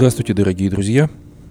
[0.00, 1.10] Здравствуйте, дорогие друзья.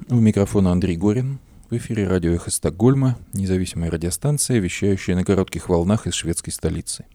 [0.09, 1.37] У микрофона Андрей Горин.
[1.69, 7.06] В эфире радио «Эхо Стокгольма», независимая радиостанция, вещающая на коротких волнах из шведской столицы.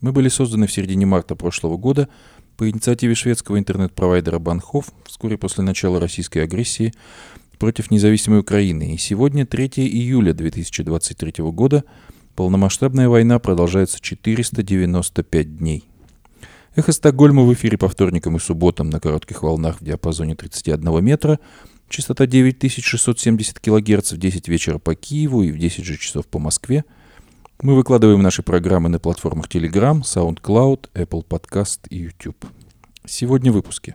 [0.00, 2.08] Мы были созданы в середине марта прошлого года
[2.56, 6.94] по инициативе шведского интернет-провайдера Банхов вскоре после начала российской агрессии
[7.58, 8.94] против независимой Украины.
[8.94, 11.82] И сегодня, 3 июля 2023 года,
[12.36, 15.88] полномасштабная война продолжается 495 дней–
[16.76, 21.38] Эхо Стокгольма в эфире по вторникам и субботам на коротких волнах в диапазоне 31 метра,
[21.88, 26.84] частота 9670 кГц в 10 вечера по Киеву и в 10 же часов по Москве.
[27.62, 32.44] Мы выкладываем наши программы на платформах Telegram, SoundCloud, Apple Podcast и YouTube.
[33.06, 33.94] Сегодня в выпуске.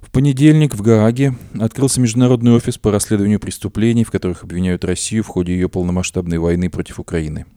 [0.00, 5.28] В понедельник в Гааге открылся международный офис по расследованию преступлений, в которых обвиняют Россию в
[5.28, 7.44] ходе ее полномасштабной войны против Украины–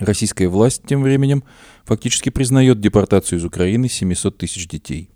[0.00, 1.44] Российская власть тем временем
[1.84, 5.10] фактически признает депортацию из Украины 700 тысяч детей.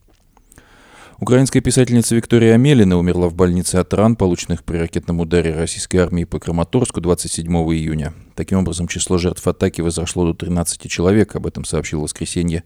[1.19, 6.25] Украинская писательница Виктория Амелина умерла в больнице от ран, полученных при ракетном ударе российской армии
[6.25, 8.13] по Краматорску 27 июня.
[8.35, 12.65] Таким образом, число жертв атаки возросло до 13 человек, об этом сообщил в воскресенье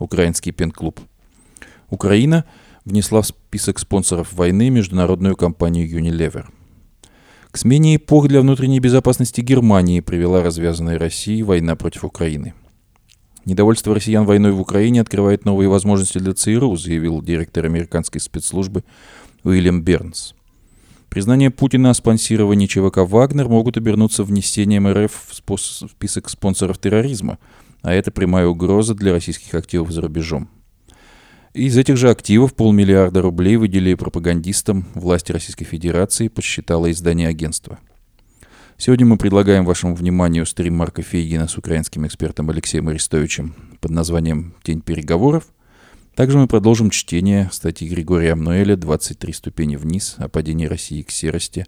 [0.00, 0.98] украинский пен-клуб.
[1.88, 2.46] Украина
[2.84, 6.46] внесла в список спонсоров войны международную компанию Unilever–
[7.50, 12.54] к смене эпох для внутренней безопасности Германии привела развязанная Россией война против Украины.
[13.44, 18.84] Недовольство россиян войной в Украине открывает новые возможности для ЦРУ, заявил директор американской спецслужбы
[19.42, 20.34] Уильям Бернс.
[21.08, 27.38] Признание Путина о спонсировании ЧВК «Вагнер» могут обернуться внесением РФ в список спонсоров терроризма,
[27.82, 30.48] а это прямая угроза для российских активов за рубежом.
[31.52, 37.80] Из этих же активов полмиллиарда рублей выделили пропагандистам власти Российской Федерации, подсчитало издание агентства.
[38.76, 44.54] Сегодня мы предлагаем вашему вниманию стрим Марка Фейгина с украинским экспертом Алексеем Арестовичем под названием
[44.62, 45.48] «Тень переговоров».
[46.14, 50.14] Также мы продолжим чтение статьи Григория Амнуэля «23 ступени вниз.
[50.18, 51.66] О падении России к серости»,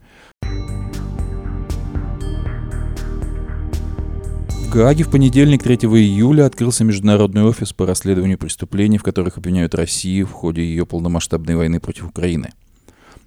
[4.73, 10.27] Гааге в понедельник 3 июля открылся международный офис по расследованию преступлений, в которых обвиняют Россию
[10.27, 12.55] в ходе ее полномасштабной войны против Украины.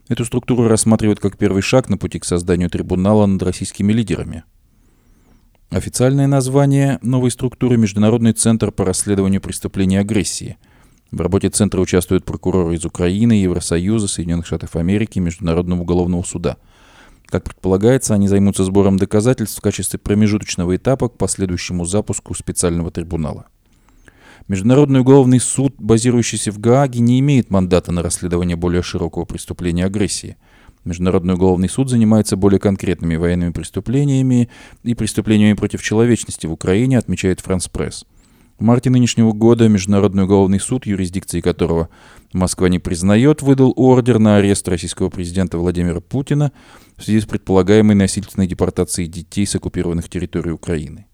[0.07, 4.43] Эту структуру рассматривают как первый шаг на пути к созданию трибунала над российскими лидерами.
[5.69, 10.57] Официальное название новой структуры– Международный центр по расследованию преступлений агрессии.
[11.11, 16.57] В работе центра участвуют прокуроры из Украины, Евросоюза, Соединенных Штатов Америки, Международного уголовного суда–
[17.27, 23.47] как предполагается, они займутся сбором доказательств в качестве промежуточного этапа к последующему запуску специального трибунала.
[24.47, 30.37] Международный уголовный суд, базирующийся в Гааге, не имеет мандата на расследование более широкого преступления агрессии.
[30.83, 34.49] Международный уголовный суд занимается более конкретными военными преступлениями
[34.83, 38.05] и преступлениями против человечности в Украине, отмечает Франс Пресс.
[38.57, 41.89] В марте нынешнего года Международный уголовный суд, юрисдикции которого
[42.31, 46.53] Москва не признает, выдал ордер на арест российского президента Владимира Путина
[46.95, 51.05] в связи с предполагаемой насильственной депортацией детей с оккупированных территорий Украины.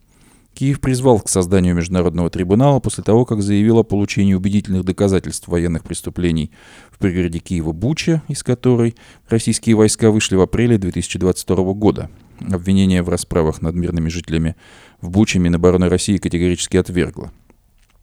[0.53, 5.84] Киев призвал к созданию международного трибунала после того, как заявил о получении убедительных доказательств военных
[5.84, 6.51] преступлений
[6.91, 8.96] в пригороде Киева Буча, из которой
[9.30, 12.12] российские войска вышли в апреле 2022 года.
[12.50, 14.56] Обвинения в расправах над мирными жителями
[15.00, 17.31] в Буче Минобороны России категорически отвергла.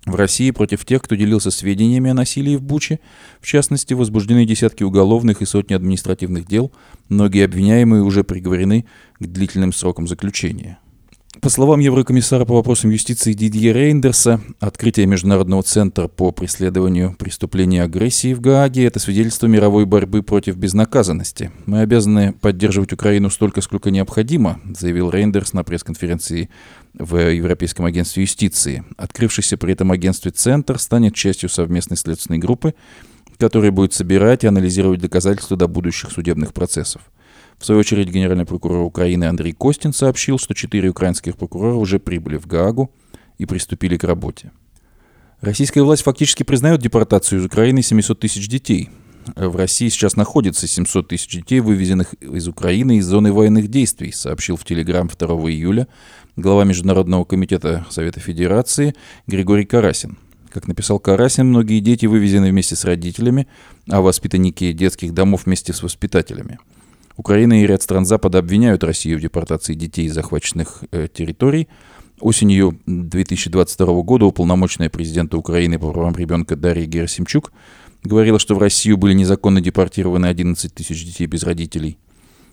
[0.06, 3.00] В России против тех, кто делился сведениями о насилии в Буче,
[3.40, 6.72] в частности, возбуждены десятки уголовных и сотни административных дел,
[7.08, 8.86] многие обвиняемые уже приговорены
[9.18, 10.78] к длительным срокам заключения.
[11.40, 18.34] По словам Еврокомиссара по вопросам юстиции Дидье Рейндерса, открытие Международного центра по преследованию преступлений агрессии
[18.34, 21.52] в Гааге– это свидетельство мировой борьбы против безнаказанности.
[21.66, 26.48] Мы обязаны поддерживать Украину столько, сколько необходимо, заявил Рейндерс на пресс-конференции
[26.94, 28.82] в Европейском агентстве юстиции.
[28.96, 32.74] Открывшийся при этом агентстве Центр станет частью совместной следственной группы,
[33.38, 37.02] которая будет собирать и анализировать доказательства до будущих судебных процессов.
[37.58, 42.36] В свою очередь, генеральный прокурор Украины Андрей Костин сообщил, что четыре украинских прокурора уже прибыли
[42.36, 42.90] в Гаагу
[43.36, 44.52] и приступили к работе.
[45.40, 48.90] Российская власть фактически признает депортацию из Украины 700 тысяч детей.
[49.36, 54.56] В России сейчас находится 700 тысяч детей, вывезенных из Украины из зоны военных действий, сообщил
[54.56, 55.86] в Телеграм 2 июля
[56.36, 58.94] глава Международного комитета Совета Федерации
[59.26, 60.16] Григорий Карасин.
[60.50, 63.46] Как написал Карасин, многие дети вывезены вместе с родителями,
[63.88, 66.58] а воспитанники детских домов вместе с воспитателями.
[67.18, 71.66] Украина и ряд стран Запада обвиняют Россию в депортации детей из захваченных э, территорий.
[72.20, 77.52] Осенью 2022 года уполномоченная президента Украины по правам ребенка Дарья Герасимчук
[78.04, 81.98] говорила, что в Россию были незаконно депортированы 11 тысяч детей без родителей.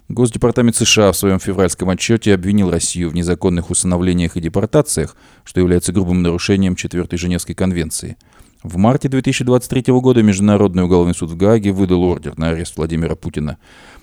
[0.10, 5.94] Госдепартамент США в своем февральском отчете обвинил Россию в незаконных усыновлениях и депортациях, что является
[5.94, 8.18] грубым нарушением 4 Женевской конвенции.
[8.66, 13.60] В марте 2023 года Международный уголовный суд в Гааге выдал ордер на арест Владимира Путина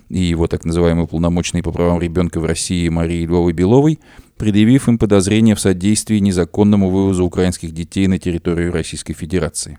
[0.09, 3.99] и его так называемой полномочной по правам ребенка в России Марии Львовой-Беловой,
[4.37, 9.79] предъявив им подозрение в содействии незаконному вывозу украинских детей на территорию Российской Федерации.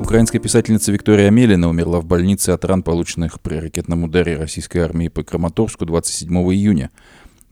[0.00, 5.08] Украинская писательница Виктория Амелина умерла в больнице от ран, полученных при ракетном ударе российской армии
[5.08, 6.90] по Краматорску 27 июня.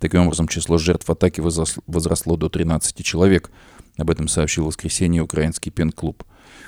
[0.03, 1.41] Таким образом, число жертв атаки
[1.87, 3.53] возросло до 13 человек.
[3.97, 6.25] Об этом сообщил в воскресенье украинский пен-клуб.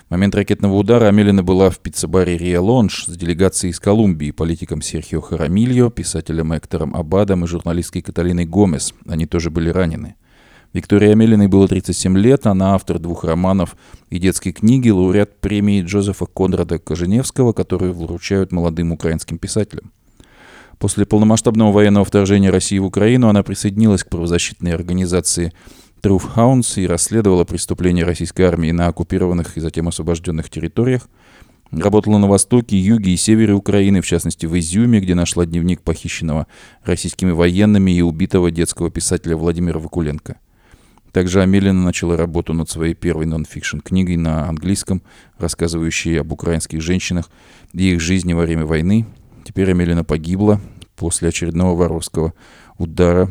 [0.06, 4.82] В момент ракетного удара Амелина была в пиццебаре Риа Лонж с делегацией из Колумбии, политиком
[4.82, 8.94] Серхио Харамильо, писателем Эктором Абадом и журналисткой Каталиной Гомес.
[9.08, 10.14] Они тоже были ранены.
[10.72, 13.76] Виктории Амелиной было 37 лет, она автор двух романов
[14.10, 19.90] и детской книги, лауреат премии Джозефа Конрада Коженевского, которую вручают молодым украинским писателям.
[20.78, 25.52] После полномасштабного военного вторжения России в Украину она присоединилась к правозащитной организации
[26.02, 31.08] Truth Hounds и расследовала преступления российской армии на оккупированных и затем освобожденных территориях.
[31.70, 36.46] Работала на востоке, юге и севере Украины, в частности в Изюме, где нашла дневник похищенного
[36.84, 40.36] российскими военными и убитого детского писателя Владимира Вакуленко.
[41.10, 45.00] Также Амелина начала работу над своей первой нон-фикшн книгой на английском,
[45.38, 47.30] рассказывающей об украинских женщинах
[47.72, 49.06] и их жизни во время войны.
[49.54, 50.60] Теперь Амелина погибла
[50.96, 52.34] после очередного воровского
[52.76, 53.30] удара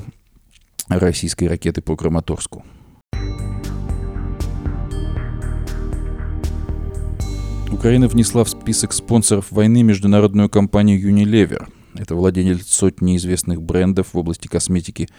[0.88, 2.64] российской ракеты по Краматорску.
[7.70, 14.18] Украина внесла в список спонсоров войны международную компанию Unilever– это владелец сотни известных брендов в
[14.18, 15.10] области косметики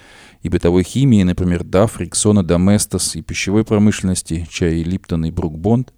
[0.42, 5.92] и бытовой химии, например, DAF, Rexona, Domestos и пищевой промышленности, чай Липтон и Брукбонд.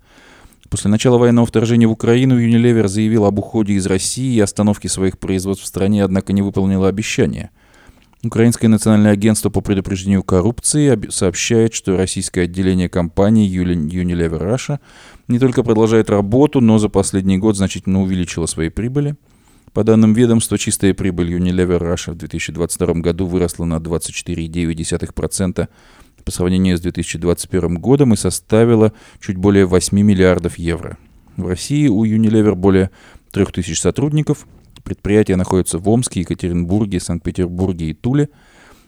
[0.70, 5.18] После начала военного вторжения в Украину Unilever заявил об уходе из России и остановке своих
[5.18, 7.50] производств в стране, однако не выполнила обещания.
[8.24, 14.80] Украинское национальное агентство по предупреждению коррупции сообщает, что российское отделение компании Unilever Russia
[15.28, 19.14] не только продолжает работу, но за последний год значительно увеличило свои прибыли–
[19.76, 25.68] по данным ведомства, чистая прибыль Unilever Russia в 2022 году выросла на 24,9%
[26.26, 30.98] по сравнению с 2021 годом и составила чуть более 8 миллиардов евро.
[31.36, 32.90] В России у Unilever более
[33.30, 34.48] 3000 сотрудников.
[34.82, 38.28] Предприятия находятся в Омске, Екатеринбурге, Санкт-Петербурге и Туле.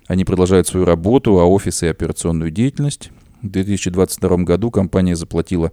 [0.09, 3.13] Они продолжают свою работу, а офисы и операционную деятельность.
[3.41, 5.71] В 2022 году компания заплатила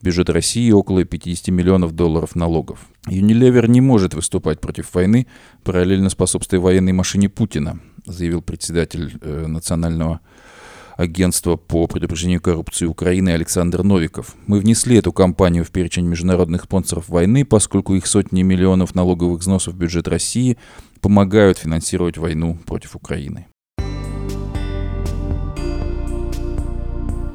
[0.00, 2.86] бюджет России около 50 миллионов долларов налогов.
[3.08, 5.26] Unilever не может выступать против войны,
[5.64, 10.20] параллельно способствуя военной машине Путина, заявил председатель э, Национального
[10.98, 14.34] агентства по предупреждению коррупции Украины Александр Новиков.
[14.46, 19.74] Мы внесли эту компанию в перечень международных спонсоров войны, поскольку их сотни миллионов налоговых взносов
[19.74, 20.58] в бюджет России
[21.00, 23.46] помогают финансировать войну против Украины.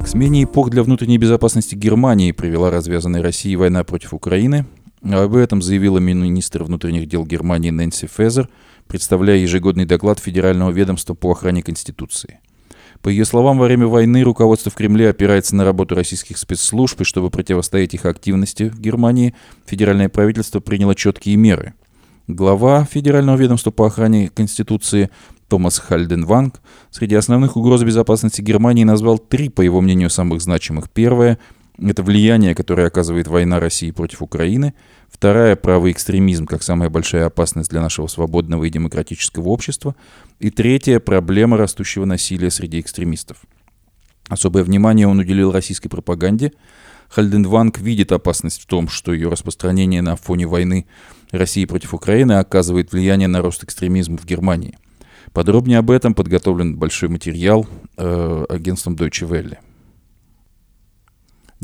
[0.02, 4.66] К смене эпох для внутренней безопасности Германии привела развязанная Россией война против Украины.
[5.02, 8.50] Об этом заявила министр внутренних дел Германии Нэнси Фезер,
[8.86, 12.40] представляя ежегодный доклад Федерального ведомства по охране Конституции.
[13.04, 17.04] По ее словам, во время войны руководство в Кремле опирается на работу российских спецслужб, и
[17.04, 19.34] чтобы противостоять их активности в Германии,
[19.66, 21.74] федеральное правительство приняло четкие меры.
[22.28, 25.10] Глава Федерального ведомства по охране Конституции
[25.48, 30.88] Томас Хальденванг среди основных угроз безопасности Германии назвал три, по его мнению, самых значимых.
[30.88, 31.38] Первое–
[31.78, 34.72] это влияние, которое оказывает война России против Украины.
[35.14, 39.94] Вторая– правый экстремизм, как самая большая опасность для нашего свободного и демократического общества.
[40.40, 43.38] И третья– проблема растущего насилия среди экстремистов.
[44.28, 46.52] Особое внимание он уделил российской пропаганде.
[47.10, 50.86] Хальденванг видит опасность в том, что ее распространение на фоне войны
[51.30, 54.76] России против Украины оказывает влияние на рост экстремизма в Германии.
[55.32, 59.58] Подробнее об этом подготовлен большой материал э, агентством Deutsche Welle.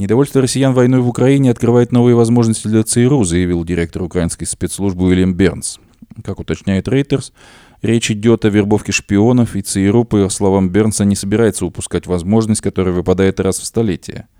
[0.00, 5.34] Недовольство россиян войной в Украине открывает новые возможности для ЦРУ, заявил директор украинской спецслужбы Уильям
[5.34, 5.78] Бернс.
[6.24, 7.34] Как уточняет Рейтерс,
[7.82, 12.94] речь идет о вербовке шпионов, и ЦРУ, по словам Бернса, не собирается упускать возможность, которая
[12.94, 14.26] выпадает раз в столетие–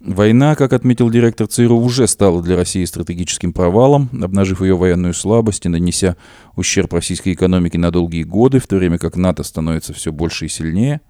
[0.00, 5.66] Война, как отметил директор ЦРУ, уже стала для России стратегическим провалом, обнажив ее военную слабость
[5.66, 6.16] и нанеся
[6.54, 10.48] ущерб российской экономике на долгие годы, в то время как НАТО становится все больше и
[10.48, 11.00] сильнее.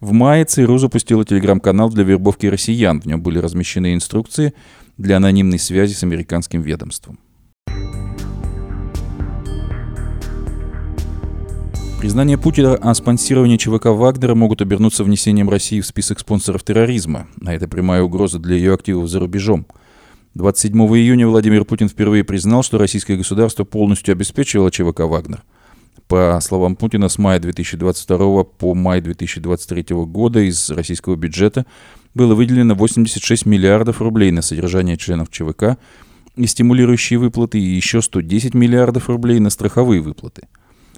[0.00, 3.00] В мае ЦРУ запустила телеграм-канал для вербовки россиян.
[3.00, 4.54] В нем были размещены инструкции
[4.98, 7.18] для анонимной связи с американским ведомством.
[12.00, 17.54] Признание Путина о спонсировании ЧВК Вагнера могут обернуться внесением России в список спонсоров терроризма, а
[17.54, 19.66] это прямая угроза для ее активов за рубежом.
[20.34, 25.44] 27 июня Владимир Путин впервые признал, что российское государство полностью обеспечивало ЧВК «Вагнер».
[26.08, 31.64] По словам Путина, с мая 2022 по май 2023 года из российского бюджета
[32.14, 35.78] было выделено 86 миллиардов рублей на содержание членов ЧВК
[36.36, 40.42] и стимулирующие выплаты, и еще 110 миллиардов рублей на страховые выплаты.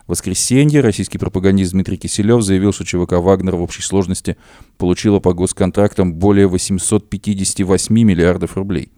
[0.06, 4.36] В воскресенье российский пропагандист Дмитрий Киселев заявил, что ЧВК «Вагнер» в общей сложности
[4.78, 8.90] получила по госконтрактам более 858 миллиардов рублей.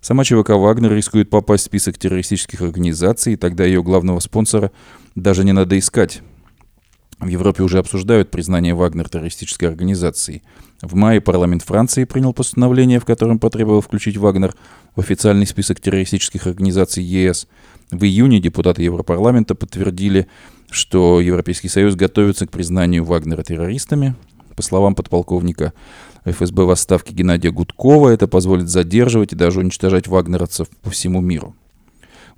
[0.00, 4.70] Сама ЧВК «Вагнер» рискует попасть в список террористических организаций, и тогда ее главного спонсора
[5.14, 6.22] даже не надо искать.
[7.20, 10.42] В Европе уже обсуждают признание Вагнер террористической организацией.
[10.82, 14.54] В мае парламент Франции принял постановление, в котором потребовал включить Вагнер
[14.96, 17.46] в официальный список террористических организаций ЕС.
[17.90, 20.26] В июне депутаты Европарламента подтвердили,
[20.70, 24.16] что Европейский Союз готовится к признанию Вагнера террористами.
[24.56, 25.72] По словам подполковника
[26.24, 31.54] ФСБ в отставке Геннадия Гудкова, это позволит задерживать и даже уничтожать вагнеровцев по всему миру.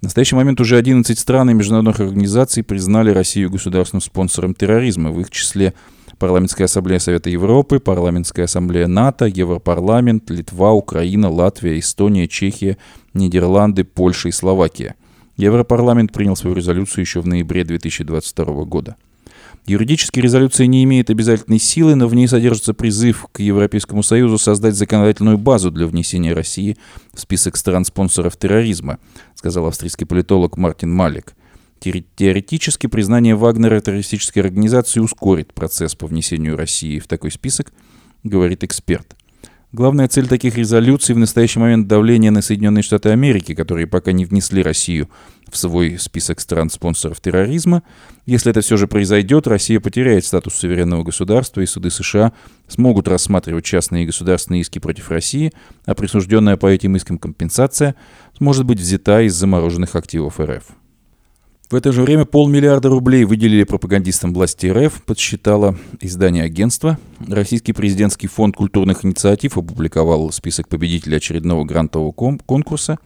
[0.01, 5.21] В настоящий момент уже 11 стран и международных организаций признали Россию государственным спонсором терроризма, в
[5.21, 5.73] их числе
[6.19, 12.77] Парламентская ассамблея Совета Европы, Парламентская ассамблея НАТО, Европарламент, Литва, Украина, Латвия, Эстония, Чехия,
[13.15, 14.95] Нидерланды, Польша и Словакия.
[15.37, 18.97] Европарламент принял свою резолюцию еще в ноябре 2022 года.
[19.67, 24.77] Юридически резолюция не имеет обязательной силы, но в ней содержится призыв к Европейскому Союзу создать
[24.77, 26.77] законодательную базу для внесения России
[27.13, 29.01] в список стран-спонсоров терроризма,
[29.35, 31.35] сказал австрийский политолог Мартин Малик.
[31.81, 37.73] Теоретически признание Вагнера террористической организацией ускорит процесс по внесению России в такой список,
[38.23, 39.17] говорит эксперт.
[39.77, 44.25] Главная цель таких резолюций в настоящий момент давление на Соединенные Штаты Америки, которые пока не
[44.25, 45.11] внесли Россию
[45.51, 47.83] в свой список стран-спонсоров терроризма.
[48.25, 52.33] Если это все же произойдет, Россия потеряет статус суверенного государства, и суды США
[52.67, 55.53] смогут рассматривать частные и государственные иски против России,
[55.85, 57.97] а присужденная по этим искам компенсация
[58.39, 60.65] сможет быть взята из замороженных активов РФ.
[61.69, 66.97] В это же время полмиллиарда рублей выделили пропагандистам власти РФ, подсчитало издание агентства.
[67.27, 73.01] Российский президентский фонд культурных инициатив опубликовал список победителей очередного грантового конкурса.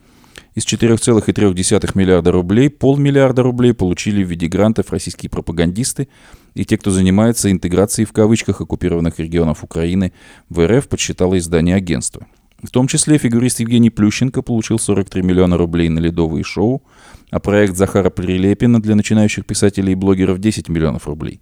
[0.53, 6.07] Из 4,3 миллиарда рублей полмиллиарда рублей получили в виде грантов российские пропагандисты
[6.53, 10.13] и те, кто занимается интеграцией в кавычках оккупированных регионов Украины
[10.49, 12.27] в РФ, подсчитало издание агентства.
[12.61, 16.83] В том числе фигурист Евгений Плющенко получил 43 миллиона рублей на ледовые шоу,
[17.31, 21.41] а проект Захара Прилепина для начинающих писателей и блогеров 10 миллионов рублей.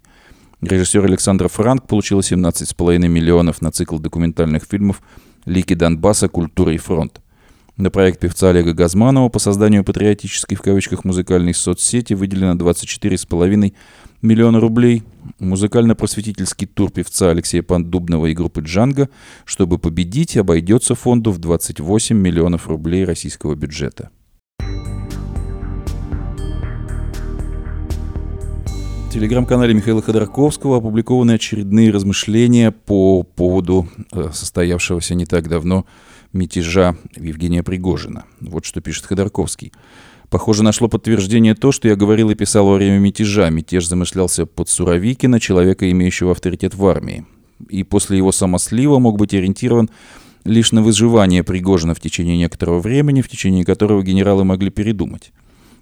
[0.62, 5.02] Режиссер Александр Франк получил 17,5 миллионов на цикл документальных фильмов
[5.44, 6.28] «Лики Донбасса.
[6.28, 7.20] Культура и фронт».
[7.76, 13.72] На проект певца Олега Газманова по созданию патриотической в кавычках музыкальной соцсети выделено 24,5
[14.20, 15.02] миллиона рублей.
[15.38, 19.08] Музыкально-просветительский тур певца Алексея Пандубного и группы «Джанго»,
[19.46, 24.10] чтобы победить, обойдется фонду в 28 миллионов рублей российского бюджета.
[29.10, 35.84] В телеграм-канале Михаила Ходорковского опубликованы очередные размышления по поводу э, состоявшегося не так давно
[36.32, 38.26] мятежа Евгения Пригожина.
[38.40, 39.72] Вот что пишет Ходорковский.
[40.28, 43.50] Похоже, нашло подтверждение то, что я говорил и писал во время мятежа.
[43.50, 47.26] Мятеж замышлялся под Суровикина, человека, имеющего авторитет в армии.
[47.68, 49.90] И после его самослива мог быть ориентирован
[50.44, 55.32] лишь на выживание Пригожина в течение некоторого времени, в течение которого генералы могли передумать.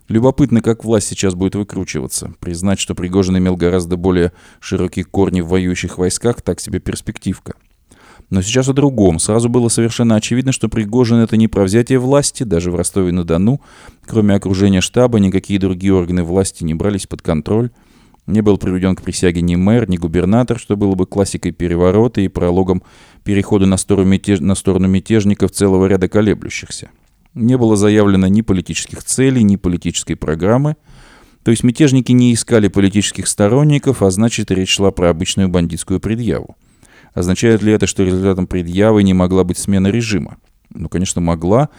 [0.08, 2.32] Любопытно, как власть сейчас будет выкручиваться.
[2.40, 7.54] Признать, что Пригожин имел гораздо более широкие корни в воюющих войсках, так себе перспективка.
[8.30, 9.18] Но сейчас о другом.
[9.18, 13.60] Сразу было совершенно очевидно, что Пригожин— это не про взятие власти, даже в Ростове-на-Дону.
[14.06, 17.70] Кроме окружения штаба, никакие другие органы власти не брались под контроль.
[18.26, 22.28] Не был приведен к присяге ни мэр, ни губернатор, что было бы классикой переворота и
[22.28, 22.82] прологом
[23.24, 24.40] перехода на сторону, мятеж...
[24.40, 26.90] на сторону мятежников целого ряда колеблющихся.
[27.34, 30.76] Не было заявлено ни политических целей, ни политической программы.
[31.42, 36.56] То есть мятежники не искали политических сторонников, а значит речь шла про обычную бандитскую предъяву.
[37.14, 40.38] Означает ли это, что результатом предъявы не могла быть смена режима?
[40.74, 41.70] Ну, конечно, могла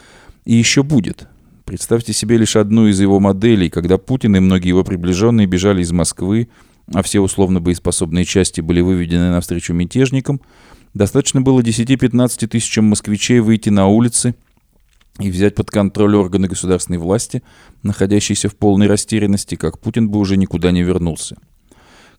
[0.46, 1.28] и еще будет.
[1.66, 5.92] Представьте себе лишь одну из его моделей, когда Путин и многие его приближенные бежали из
[5.92, 6.50] Москвы,
[6.92, 10.42] а все условно боеспособные части были выведены навстречу мятежникам,
[10.96, 14.36] достаточно было 10-15 тысячам москвичей выйти на улицы–
[15.20, 17.44] и взять под контроль органы государственной власти,
[17.84, 21.38] находящиеся в полной растерянности, как Путин бы уже никуда не вернулся.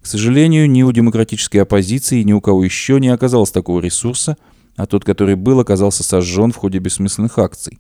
[0.01, 4.37] К сожалению, ни у демократической оппозиции, ни у кого еще не оказалось такого ресурса,
[4.77, 7.79] а тот, который был, оказался сожжен в ходе бессмысленных акций.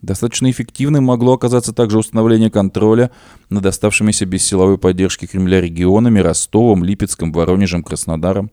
[0.00, 3.10] Достаточно эффективным могло оказаться также установление контроля
[3.50, 8.50] над оставшимися без силовой поддержки Кремля регионами Ростовом, Липецком, Воронежем, Краснодаром.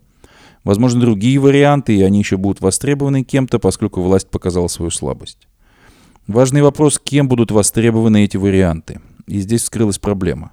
[0.65, 5.46] Возможно, другие варианты, и они еще будут востребованы кем-то, поскольку власть показала свою слабость.
[6.27, 8.99] Важный вопрос, кем будут востребованы эти варианты.
[9.27, 10.51] И здесь скрылась проблема.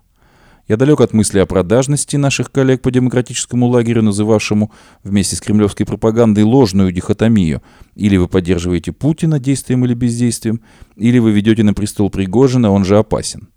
[0.69, 4.71] Я далек от мысли о продажности наших коллег по демократическому лагерю, называвшему
[5.03, 7.61] вместе с кремлевской пропагандой ложную дихотомию.
[7.97, 10.61] Или вы поддерживаете Путина действием или бездействием,
[10.95, 13.49] или вы ведете на престол Пригожина, он же опасен.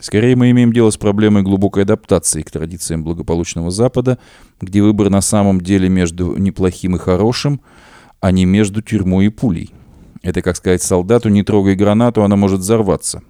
[0.00, 4.20] Скорее мы имеем дело с проблемой глубокой адаптации к традициям благополучного Запада,
[4.60, 7.60] где выбор на самом деле между неплохим и хорошим,
[8.20, 9.72] а не между тюрьмой и пулей.
[10.24, 13.22] Это как сказать солдату, не трогай гранату, она может взорваться.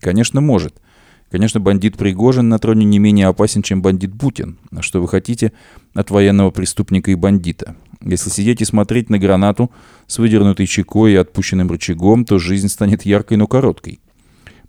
[0.00, 0.74] Конечно, может–
[1.30, 4.58] Конечно, бандит Пригожин на троне не менее опасен, чем бандит Путин.
[4.74, 5.52] А что вы хотите
[5.92, 7.76] от военного преступника и бандита?
[8.00, 9.70] Если сидеть и смотреть на гранату
[10.06, 14.00] с выдернутой чекой и отпущенным рычагом, то жизнь станет яркой, но короткой.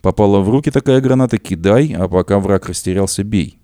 [0.02, 3.58] Попала в руки такая граната, кидай, а пока враг растерялся, бей.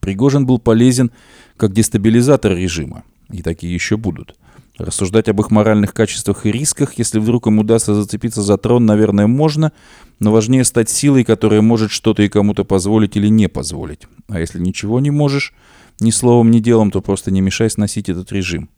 [0.00, 1.10] Пригожин был полезен
[1.56, 4.36] как дестабилизатор режима, и такие еще будут.
[4.80, 9.26] Рассуждать об их моральных качествах и рисках, если вдруг им удастся зацепиться за трон, наверное,
[9.26, 9.72] можно,
[10.20, 14.06] но важнее стать силой, которая может что-то и кому-то позволить или не позволить.
[14.28, 15.52] А если ничего не можешь,
[16.00, 18.70] ни словом, ни делом, то просто не мешай сносить этот режим.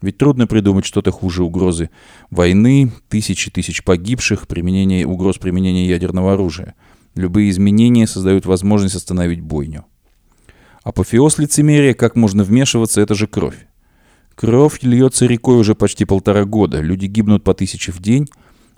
[0.00, 1.90] Ведь трудно придумать что-то хуже угрозы
[2.30, 6.74] войны, тысячи тысяч погибших, применение, угроз применения ядерного оружия.
[7.14, 9.84] Любые изменения создают возможность остановить бойню.
[10.82, 13.66] Апофеоз лицемерия, как можно вмешиваться, это же кровь.
[14.34, 16.80] Кровь льется рекой уже почти полтора года.
[16.80, 18.28] Люди гибнут по тысяче в день.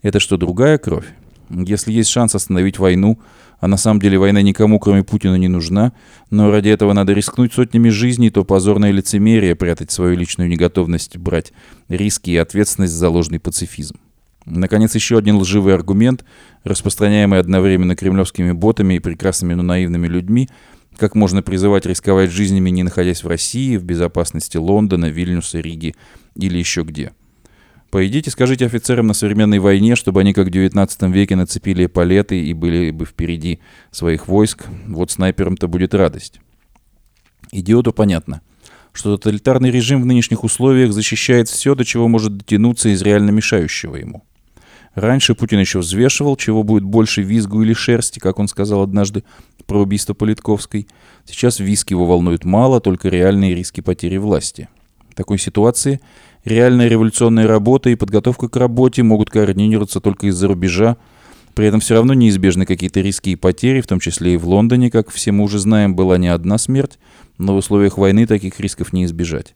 [0.02, 1.06] Это что, другая кровь?
[1.50, 3.18] Если есть шанс остановить войну,
[3.61, 5.92] а на самом деле война никому, кроме Путина, не нужна,
[6.30, 11.52] но ради этого надо рискнуть сотнями жизней, то позорное лицемерие прятать свою личную неготовность брать
[11.88, 13.96] риски и ответственность за ложный пацифизм.
[14.46, 16.25] Наконец, еще один лживый аргумент,
[16.64, 20.49] распространяемый одновременно кремлевскими ботами и прекрасными, но наивными людьми–
[20.98, 25.94] как можно призывать рисковать жизнями, не находясь в России, в безопасности Лондона, Вильнюса, Риги
[26.34, 27.12] или еще где?
[27.90, 32.52] Пойдите, скажите офицерам на современной войне, чтобы они, как в 19 веке, нацепили палеты и
[32.52, 33.60] были бы впереди
[33.92, 34.64] своих войск.
[34.88, 36.40] Вот снайперам-то будет радость.
[37.52, 38.40] Идиоту понятно,
[38.92, 43.94] что тоталитарный режим в нынешних условиях защищает все, до чего может дотянуться из реально мешающего
[43.94, 44.24] ему.
[44.95, 49.25] Раньше Путин еще взвешивал, чего будет больше визгу или шерсти, как он сказал однажды
[49.66, 50.86] про убийство Политковской.
[51.24, 54.68] Сейчас визг его волнует мало, только реальные риски потери власти.
[55.10, 56.00] В такой ситуации
[56.44, 60.96] реальная революционная работа и подготовка к работе могут координироваться только из-за рубежа,
[61.54, 64.90] при этом все равно неизбежны какие-то риски и потери, в том числе и в Лондоне,
[64.90, 66.98] как все мы уже знаем, была не одна смерть,
[67.38, 69.54] но в условиях войны таких рисков не избежать.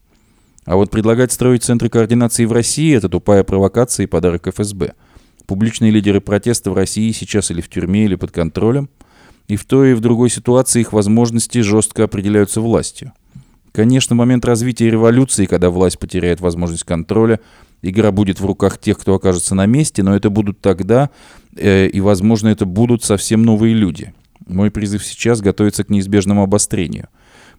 [0.64, 4.94] А вот предлагать строить центры координации в России– это тупая провокация и подарок ФСБ–
[5.48, 8.90] Публичные лидеры протеста в России сейчас или в тюрьме, или под контролем,
[9.48, 13.12] и в той и в другой ситуации их возможности жестко определяются властью.
[13.72, 17.40] Конечно, момент развития революции, когда власть потеряет возможность контроля,
[17.82, 21.10] игра будет в руках тех, кто окажется на месте, но это будут тогда,
[21.56, 24.12] э, и, возможно, это будут совсем новые люди.
[24.46, 27.08] Мой призыв сейчас готовиться к неизбежному обострению.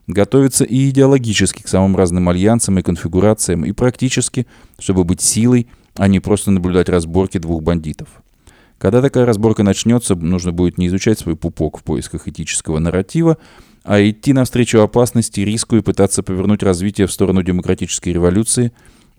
[0.08, 4.48] Готовиться и идеологически к самым разным альянсам и конфигурациям, и практически,
[4.80, 8.08] чтобы быть силой, а не просто наблюдать разборки двух бандитов.
[8.80, 13.38] Когда такая разборка начнется, нужно будет не изучать свой пупок в поисках этического нарратива,
[13.84, 18.72] а идти навстречу опасности, риску и пытаться повернуть развитие в сторону демократической революции,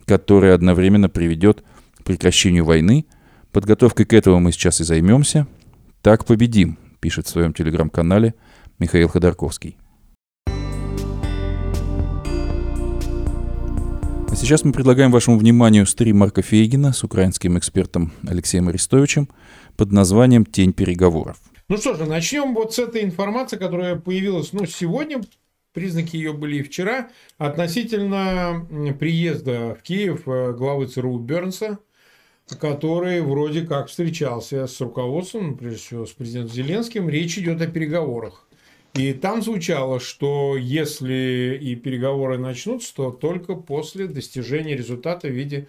[0.07, 1.63] которая одновременно приведет
[1.99, 3.05] к прекращению войны.
[3.53, 5.47] Подготовкой к этому мы сейчас и займемся.
[6.01, 8.35] Так победим, пишет в своем телеграм-канале
[8.79, 9.77] Михаил Ходорковский.
[14.31, 19.29] А сейчас мы предлагаем вашему вниманию стрим Марка Фейгина с украинским экспертом Алексеем Арестовичем
[19.81, 21.39] под названием «Тень переговоров».
[21.71, 25.23] Ну что же, начнем вот с этой информации, которая появилась ну, сегодня.
[25.73, 27.09] Признаки ее были и вчера.
[27.39, 28.67] Относительно
[29.01, 31.79] приезда в Киев э, главы ЦРУ Бернса,
[32.61, 37.09] который вроде как встречался с руководством, прежде всего с президентом Зеленским.
[37.09, 38.47] Речь идет о переговорах.
[38.93, 45.69] И там звучало, что если и переговоры начнутся, то только после достижения результата в виде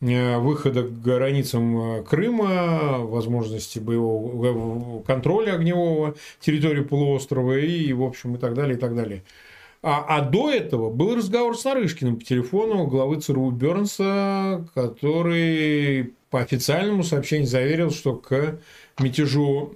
[0.00, 8.38] выхода к границам э, Крыма, возможности боевого контроля огневого территории полуострова и, в общем, и
[8.38, 9.22] так далее, и так далее.
[9.82, 16.40] А, а до этого был разговор с Нарышкиным по телефону главы ЦРУ Бернса, который по
[16.40, 18.58] официальному сообщению заверил, что к
[18.98, 19.74] мятежу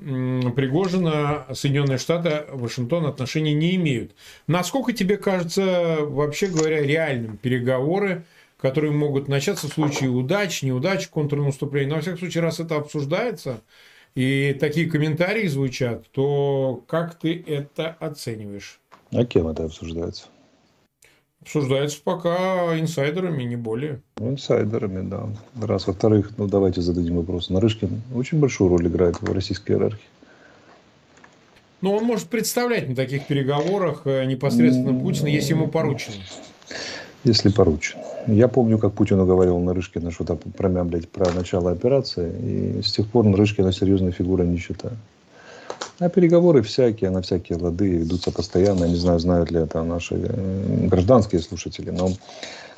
[0.56, 4.12] Пригожина Соединенные Штаты, Вашингтон отношений не имеют.
[4.46, 8.24] Насколько тебе кажется, вообще говоря, реальным переговоры,
[8.58, 11.88] которые могут начаться в случае удач, неудач, контрнаступления?
[11.88, 13.60] Но, во всяком случае, раз это обсуждается,
[14.14, 18.80] и такие комментарии звучат, то как ты это оцениваешь?
[19.12, 20.26] А кем это обсуждается?
[21.40, 24.02] Обсуждается пока инсайдерами, не более.
[24.18, 25.28] Инсайдерами, да.
[25.60, 25.86] Раз.
[25.86, 27.48] Во-вторых, ну давайте зададим вопрос.
[27.48, 30.04] Нарышкин очень большую роль играет в российской иерархии.
[31.80, 36.16] Но он может представлять на таких переговорах э, непосредственно Путина, если ему поручено.
[37.24, 38.02] Если поручено.
[38.26, 42.30] Я помню, как Путин уговаривал Нарышкина что-то промямлять про начало операции.
[42.78, 44.96] И с тех пор Нарышкина серьезной фигурой не считаю.
[45.98, 48.84] А переговоры всякие, на всякие лады ведутся постоянно.
[48.84, 52.10] Не знаю, знают ли это наши э, гражданские слушатели, но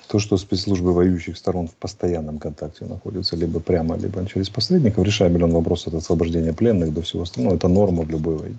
[0.09, 5.29] то, что спецслужбы воюющих сторон в постоянном контакте находятся, либо прямо, либо через посредников, решая
[5.29, 8.59] миллион вопросов от освобождения пленных до всего остального, это норма в любой войне.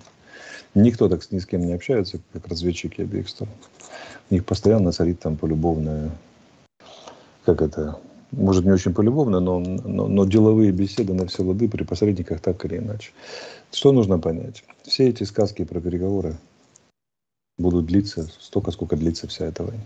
[0.74, 3.52] Никто так ни с кем не общается, как разведчики обеих сторон.
[4.32, 6.10] У них постоянно царит там полюбовная,
[7.44, 7.98] как это,
[8.30, 12.64] может, не очень полюбовно, но, но, но деловые беседы на все лады при посредниках так
[12.64, 13.10] или иначе.
[13.70, 14.64] Что нужно понять?
[14.84, 16.34] Все эти сказки про переговоры
[17.58, 19.84] будут длиться столько, сколько длится вся эта война.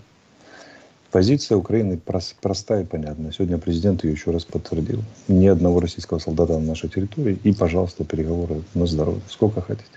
[1.11, 1.99] Позиция Украины
[2.41, 3.33] простая и понятная.
[3.33, 5.03] Сегодня президент ее еще раз подтвердил.
[5.27, 7.37] Ни одного российского солдата на нашей территории.
[7.43, 9.23] И, пожалуйста, переговоры на здоровье.
[9.29, 9.91] Сколько хотите.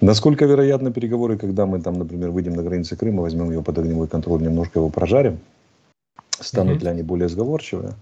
[0.00, 4.08] Насколько вероятны переговоры, когда мы там, например, выйдем на границы Крыма, возьмем его под огневой
[4.08, 5.38] контроль, немножко его прожарим,
[6.38, 6.84] станут mm-hmm.
[6.84, 7.94] ли они более сговорчивые?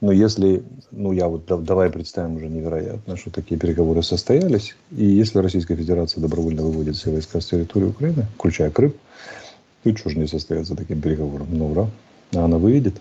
[0.00, 5.38] Но если, ну я вот давай представим уже невероятно, что такие переговоры состоялись, и если
[5.38, 8.94] Российская Федерация добровольно выводит все войска с территории Украины, включая Крым,
[9.82, 11.48] то что же не состоится таким переговором?
[11.50, 11.90] Ну, ура.
[12.34, 13.00] А она выведет?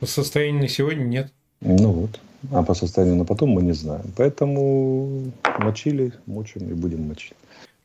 [0.00, 1.32] По состоянию на сегодня нет.
[1.60, 2.20] Ну вот.
[2.52, 4.12] А по состоянию на потом мы не знаем.
[4.16, 7.34] Поэтому мочили, мочим и будем мочить.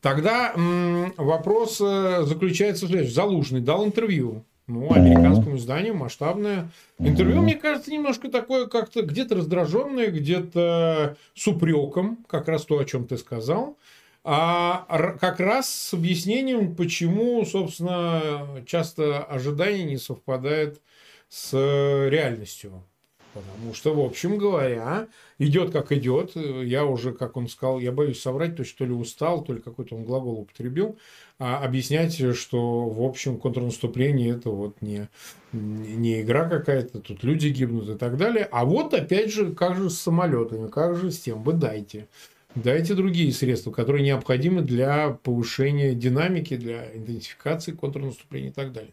[0.00, 3.14] Тогда м- вопрос э, заключается в следующем.
[3.14, 6.70] Залужный дал интервью ну, американскому изданию, масштабное.
[6.98, 12.84] Интервью, мне кажется, немножко такое как-то где-то раздраженное, где-то с упреком, как раз то, о
[12.84, 13.76] чем ты сказал.
[14.22, 14.86] А
[15.20, 20.80] как раз с объяснением, почему, собственно, часто ожидание не совпадает
[21.28, 22.84] с реальностью.
[23.32, 25.06] Потому что, в общем говоря,
[25.38, 26.32] идет как идет.
[26.34, 29.94] Я уже, как он сказал, я боюсь соврать, то, что ли устал, то ли какой-то
[29.94, 30.98] он глагол употребил,
[31.38, 35.08] а объяснять, что, в общем, контрнаступление это вот не,
[35.52, 38.48] не игра какая-то, тут люди гибнут и так далее.
[38.50, 42.08] А вот опять же, как же с самолетами, как же с тем, вы дайте.
[42.56, 48.92] Дайте другие средства, которые необходимы для повышения динамики, для интенсификации контрнаступления и так далее.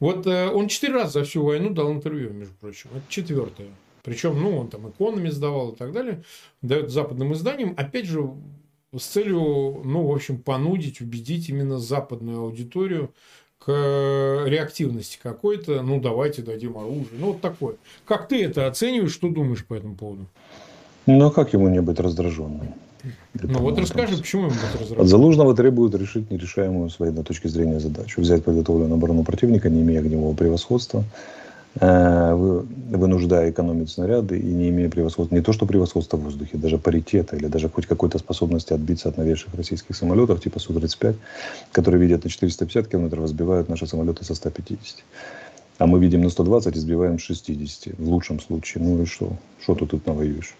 [0.00, 2.90] Вот э, он четыре раза за всю войну дал интервью, между прочим.
[2.92, 3.68] Это четвертое.
[4.02, 6.24] Причем, ну, он там экономи сдавал и так далее.
[6.62, 7.74] Дает западным изданиям.
[7.76, 8.28] Опять же,
[8.96, 13.12] с целью, ну, в общем, понудить, убедить именно западную аудиторию
[13.58, 15.82] к реактивности какой-то.
[15.82, 17.18] Ну, давайте дадим оружие.
[17.18, 17.76] Ну, вот такое.
[18.04, 19.12] Как ты это оцениваешь?
[19.12, 20.26] Что думаешь по этому поводу?
[21.06, 22.74] Ну, а как ему не быть раздраженным?
[23.34, 24.98] Ну вот расскажи, почему ему это разработать?
[24.98, 28.20] От Залужного требуют решить нерешаемую с военной точки зрения задачу.
[28.20, 31.04] Взять подготовленную оборону противника, не имея огневого превосходства,
[31.80, 36.78] э, вынуждая экономить снаряды и не имея превосходства, не то что превосходства в воздухе, даже
[36.78, 41.16] паритета или даже хоть какой-то способности отбиться от новейших российских самолетов типа Су-35,
[41.72, 45.04] которые видят на 450 километров, сбивают наши самолеты со 150.
[45.78, 48.82] А мы видим на 120 и сбиваем с 60, в лучшем случае.
[48.82, 49.36] Ну и что?
[49.60, 50.54] Что ты тут навоюешь?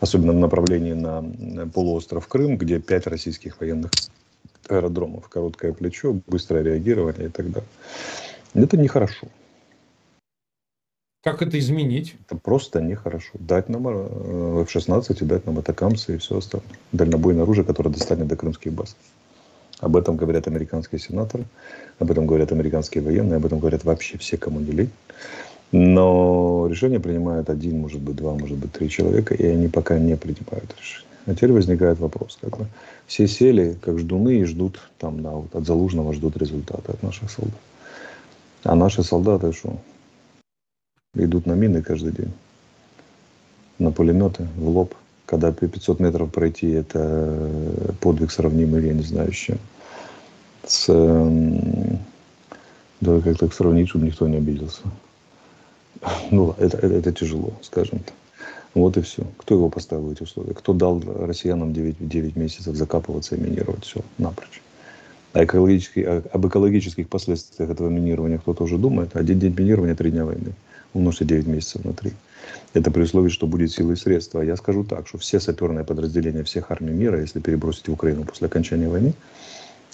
[0.00, 3.90] Особенно в направлении на полуостров Крым, где пять российских военных
[4.68, 7.68] аэродромов, короткое плечо, быстрое реагирование и так далее.
[8.54, 9.28] Это нехорошо.
[11.22, 12.14] Как это изменить?
[12.26, 13.32] Это просто нехорошо.
[13.34, 16.70] Дать нам э, F-16 и дать нам атакамсы и все остальное.
[16.92, 18.96] Дальнобойное оружие, которое достанет до крымских баз.
[19.80, 21.44] Об этом говорят американские сенаторы,
[21.98, 24.90] об этом говорят американские военные, об этом говорят вообще все, кому не лень.
[25.72, 30.16] Но решение принимает один, может быть, два, может быть, три человека, и они пока не
[30.16, 31.08] принимают решение.
[31.26, 32.66] А теперь возникает вопрос, как бы
[33.06, 37.30] все сели, как ждуны, и ждут там, да, вот от Залужного ждут результата от наших
[37.30, 37.58] солдат.
[38.64, 39.76] А наши солдаты что?
[41.14, 42.32] Идут на мины каждый день,
[43.78, 44.94] на пулеметы, в лоб.
[45.26, 47.50] Когда 500 метров пройти, это
[48.00, 49.58] подвиг сравнимый, я не знаю, чем.
[50.66, 50.86] С,
[53.02, 54.80] да, как так сравнить, чтобы никто не обиделся.
[56.30, 58.14] Ну, это, это, это тяжело, скажем так.
[58.74, 59.24] Вот и все.
[59.38, 60.54] Кто его поставил эти условия?
[60.54, 64.62] Кто дал россиянам 9, 9 месяцев закапываться и минировать все напрочь?
[65.32, 69.16] А экологический, а, об экологических последствиях этого минирования кто-то уже думает.
[69.16, 70.52] Один день минирования, три дня войны.
[70.94, 72.12] Умножьте 9 месяцев на 3.
[72.74, 74.40] Это при условии, что будет силы и средства.
[74.40, 78.46] Я скажу так, что все саперные подразделения всех армий мира, если перебросить в Украину после
[78.46, 79.12] окончания войны,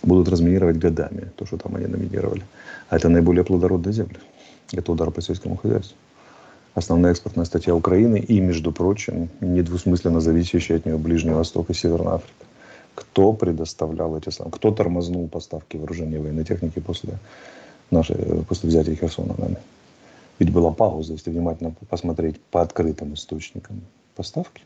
[0.02, 2.42] будут разминировать годами то, что там они наминировали.
[2.88, 4.18] А это наиболее плодородные земли.
[4.72, 5.96] Это удар по сельскому хозяйству.
[6.74, 12.14] Основная экспортная статья Украины и, между прочим, недвусмысленно зависящая от нее Ближний Восток и Северная
[12.14, 12.44] Африка.
[12.94, 17.18] Кто предоставлял эти самые, кто тормознул поставки вооружения и военной техники после,
[17.90, 18.16] нашей,
[18.48, 19.58] после взятия Херсона нами?
[20.38, 23.80] Ведь была пауза, если внимательно посмотреть по открытым источникам
[24.16, 24.62] поставки,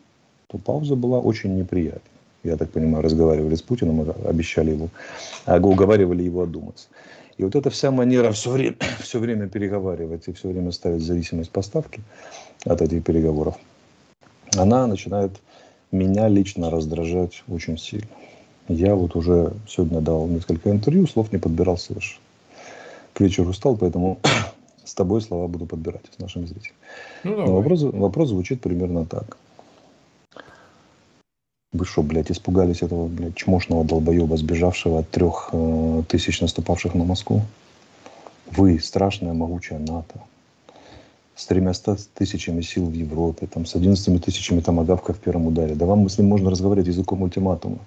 [0.47, 2.01] то пауза была очень неприятной.
[2.43, 4.89] я так понимаю, разговаривали с Путиным, обещали его,
[5.45, 6.89] а уговаривали его одуматься.
[7.39, 11.51] И вот эта вся манера все время, все время переговаривать и все время ставить зависимость
[11.51, 12.01] поставки
[12.65, 13.55] от этих переговоров,
[14.57, 15.31] она начинает
[15.93, 18.09] меня лично раздражать очень сильно.
[18.67, 22.21] Я вот уже сегодня дал несколько интервью, слов не подбирал совершенно.
[23.15, 24.19] К вечеру устал, поэтому
[24.85, 26.77] с тобой слова буду подбирать с нашими зрителями.
[27.23, 29.39] Ну, Но вопрос, вопрос звучит примерно так.
[31.73, 37.05] Вы что, блядь, испугались этого, блядь, чмошного долбоеба, сбежавшего от трех э, тысяч наступавших на
[37.05, 37.43] Москву?
[38.51, 40.23] Вы, страшная могучая НАТО,
[41.37, 41.75] с тремя
[42.15, 45.75] тысячами сил в Европе, там, с 11 тысячами томогавка в первом ударе.
[45.75, 47.81] Да вам с ним можно разговаривать языком ультиматума.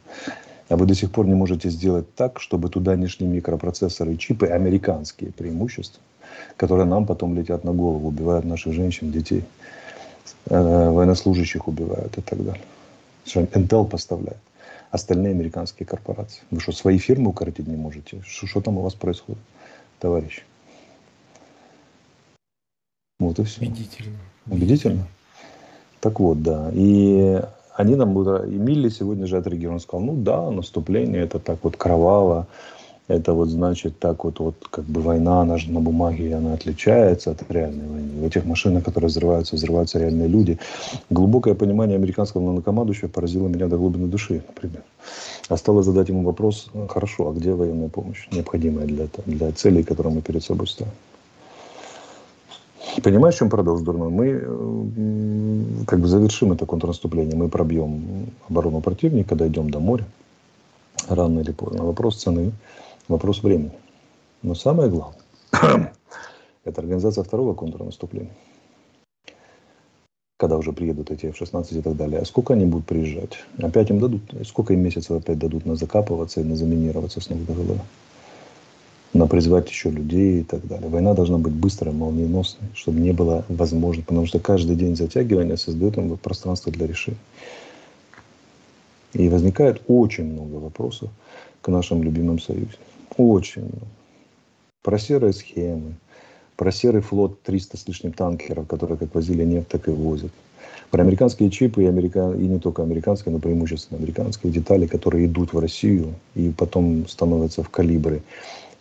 [0.70, 4.17] А вы до сих пор не можете сделать так, чтобы туда не шли микропроцессоры и
[4.20, 6.04] чипы, американские преимущества,
[6.56, 9.44] которые нам потом летят на голову, убивают наших женщин, детей,
[10.46, 12.62] э, военнослужащих убивают и так далее.
[13.26, 14.40] Что Intel поставляет.
[14.92, 16.42] Остальные американские корпорации.
[16.52, 18.22] Вы что, свои фирмы укоротить не можете?
[18.26, 19.42] Что, что там у вас происходит,
[20.00, 20.44] товарищ?
[23.20, 23.62] Вот и все.
[23.62, 24.18] Убедительно.
[24.48, 25.08] Убедительно?
[26.02, 26.72] Так вот, да.
[26.74, 27.42] И
[27.76, 31.78] они нам, и Милли сегодня же отреагировал, он сказал, ну да, наступление это так вот
[31.78, 32.48] кроваво,
[33.12, 37.32] это вот значит так вот, вот как бы война, она же на бумаге, она отличается
[37.32, 38.21] от реальной войны.
[38.21, 40.58] В этих машинах, которые взрываются, взрываются реальные люди.
[41.10, 44.84] Глубокое понимание американского главнокомандующего поразило меня до глубины души, например.
[45.50, 50.21] Осталось задать ему вопрос, хорошо, а где военная помощь, необходимая для, для целей, которые мы
[50.21, 50.91] перед собой ставим?
[53.04, 54.10] Понимаешь, чем парадокс, дурной?
[54.10, 60.06] Мы как бы завершим это контрнаступление, мы пробьем оборону противника, дойдем до моря,
[61.08, 61.86] рано или поздно.
[61.86, 62.52] Вопрос цены,
[63.08, 63.72] вопрос времени.
[64.42, 65.22] Но самое главное,
[66.64, 68.34] это организация второго контрнаступления.
[70.38, 72.20] Когда уже приедут эти F-16 и так далее.
[72.20, 73.34] А сколько они будут приезжать?
[73.60, 77.54] Опять им дадут, сколько им месяцев опять дадут на закапываться и на заминироваться снова до
[77.54, 77.82] головы?
[79.14, 80.90] на призвать еще людей и так далее.
[80.90, 85.98] Война должна быть быстрой, молниеносной, чтобы не было возможно, потому что каждый день затягивания создает
[85.98, 87.18] им пространство для решения.
[89.14, 91.10] И возникает очень много вопросов
[91.62, 92.80] к нашим любимым союзникам.
[93.17, 93.88] Очень много.
[94.84, 95.95] Про серые схемы,
[96.56, 100.32] про серый флот 300 с лишним танкеров, которые как возили нефть, так и возят.
[100.89, 102.34] Про американские чипы и, америка...
[102.34, 107.63] и не только американские, но преимущественно американские детали, которые идут в Россию и потом становятся
[107.63, 108.21] в калибры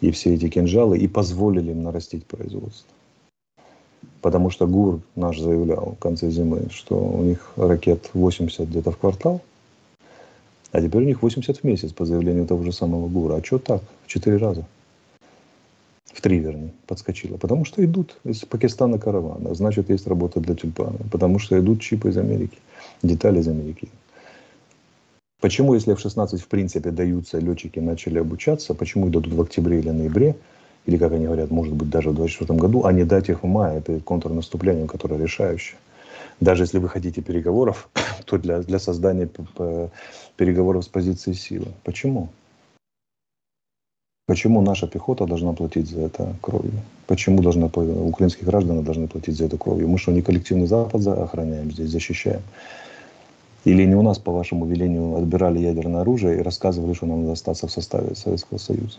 [0.00, 2.90] и все эти кинжалы и позволили им нарастить производство.
[4.22, 8.98] Потому что ГУР наш заявлял в конце зимы, что у них ракет 80 где-то в
[8.98, 9.40] квартал,
[10.72, 13.36] а теперь у них 80 в месяц по заявлению того же самого ГУРа.
[13.36, 13.82] А что так?
[14.04, 14.66] В четыре раза.
[16.04, 17.36] В три, вернее, подскочило.
[17.36, 19.54] Потому что идут из Пакистана каравана.
[19.54, 20.98] Значит, есть работа для тюльпана.
[21.10, 22.58] Потому что идут чипы из Америки,
[23.02, 23.88] детали из Америки.
[25.40, 29.90] Почему, если F-16 в принципе даются, летчики начали обучаться, почему их дадут в октябре или
[29.90, 30.36] ноябре,
[30.84, 33.46] или, как они говорят, может быть, даже в 2024 году, а не дать их в
[33.46, 35.78] мае, это контрнаступление, которое решающее.
[36.40, 37.88] Даже если вы хотите переговоров,
[38.24, 39.28] то для, для создания
[40.36, 41.68] переговоров с позиции силы.
[41.84, 42.28] Почему?
[44.26, 46.72] Почему наша пехота должна платить за это кровью?
[47.06, 49.88] Почему должна, украинские граждане должны платить за это кровью?
[49.88, 52.42] Мы что, не коллективный Запад охраняем здесь, защищаем?
[53.64, 57.32] Или не у нас, по вашему велению, отбирали ядерное оружие и рассказывали, что нам надо
[57.32, 58.98] остаться в составе Советского Союза?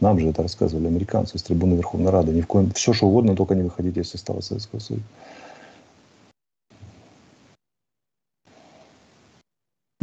[0.00, 2.32] Нам же это рассказывали американцы с трибуны Верховной Рады.
[2.32, 2.72] Ни в коем...
[2.72, 5.04] Все, что угодно, только не выходите из состава Советского Союза.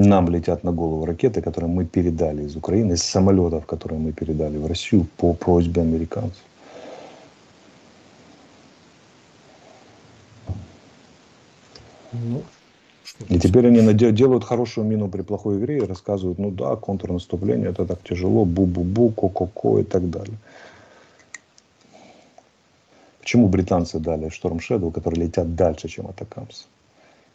[0.01, 4.57] Нам летят на голову ракеты, которые мы передали из Украины, из самолетов, которые мы передали
[4.57, 6.41] в Россию по просьбе американцев.
[12.13, 12.43] Ну,
[13.27, 17.85] и теперь они делают хорошую мину при плохой игре и рассказывают, ну да, контрнаступление, это
[17.85, 20.37] так тяжело, бу-бу-бу, ко-ко-ко и так далее.
[23.19, 26.67] Почему британцы дали Шторм Shadow, которые летят дальше, чем Атакамс?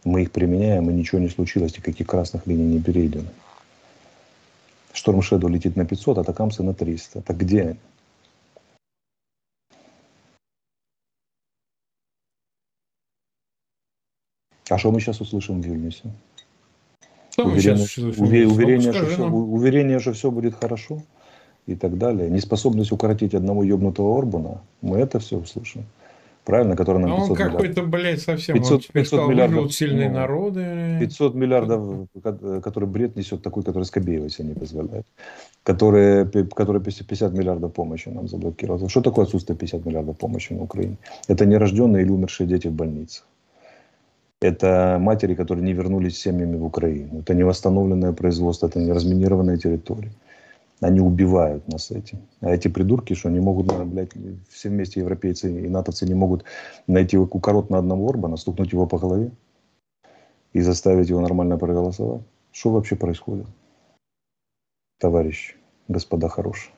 [0.05, 3.29] Мы их применяем, и ничего не случилось, никаких красных линий не перейдено.
[4.93, 7.23] Шторм Shadow летит на 500, Атакамсы на 300.
[7.23, 7.77] Так где они?
[14.69, 16.11] А что мы сейчас услышим в Вильнюсе?
[17.31, 17.87] Что уверение,
[18.19, 21.03] уве, уверение, что все, уверение, что все будет хорошо
[21.67, 22.31] и так далее.
[22.31, 25.85] Неспособность укоротить одного ебнутого Орбана, мы это все услышим.
[26.45, 30.99] Правильно, который нам 500 Он какой-то, блядь, совсем 500, 500 сказал, миллиардов, сильные ну, народы.
[31.01, 32.09] 500 миллиардов,
[32.63, 35.07] который бред несет такой, который Скобеева себе не позволяет.
[35.63, 38.89] Который, который 50 миллиардов помощи нам заблокировал.
[38.89, 40.97] Что такое отсутствие 50 миллиардов помощи на Украине?
[41.29, 43.27] Это нерожденные или умершие дети в больницах.
[44.43, 47.21] Это матери, которые не вернулись семьями в Украину.
[47.21, 50.13] Это не восстановленное производство, это не разминированная территория.
[50.85, 52.29] Они убивают нас этим.
[52.43, 54.11] А эти придурки, что они могут, блядь,
[54.51, 56.45] все вместе европейцы и натовцы не могут
[56.87, 59.31] найти укорот на одного Орбана, стукнуть его по голове
[60.53, 62.21] и заставить его нормально проголосовать.
[62.53, 63.47] Что вообще происходит?
[64.99, 65.57] Товарищи,
[65.89, 66.75] господа хорошие.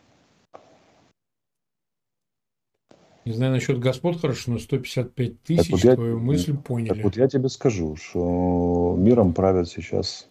[3.25, 6.95] Не знаю насчет господ хорошо, но 155 тысяч вот я, твою мысль поняли.
[6.95, 10.29] Так вот я тебе скажу, что миром правят сейчас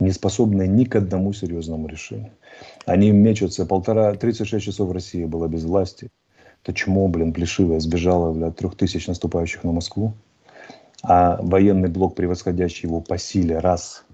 [0.00, 2.32] не способные ни к одному серьезному решению.
[2.86, 3.66] Они мечутся.
[3.66, 6.10] Полтора, 36 часов в России было без власти.
[6.62, 10.14] То чмо, блин, плешивое, сбежало, бля, трех тысяч наступающих на Москву.
[11.02, 14.04] А военный блок, превосходящий его по силе, раз,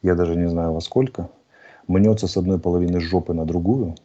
[0.00, 1.28] я даже не знаю во сколько,
[1.86, 3.94] мнется с одной половины жопы на другую–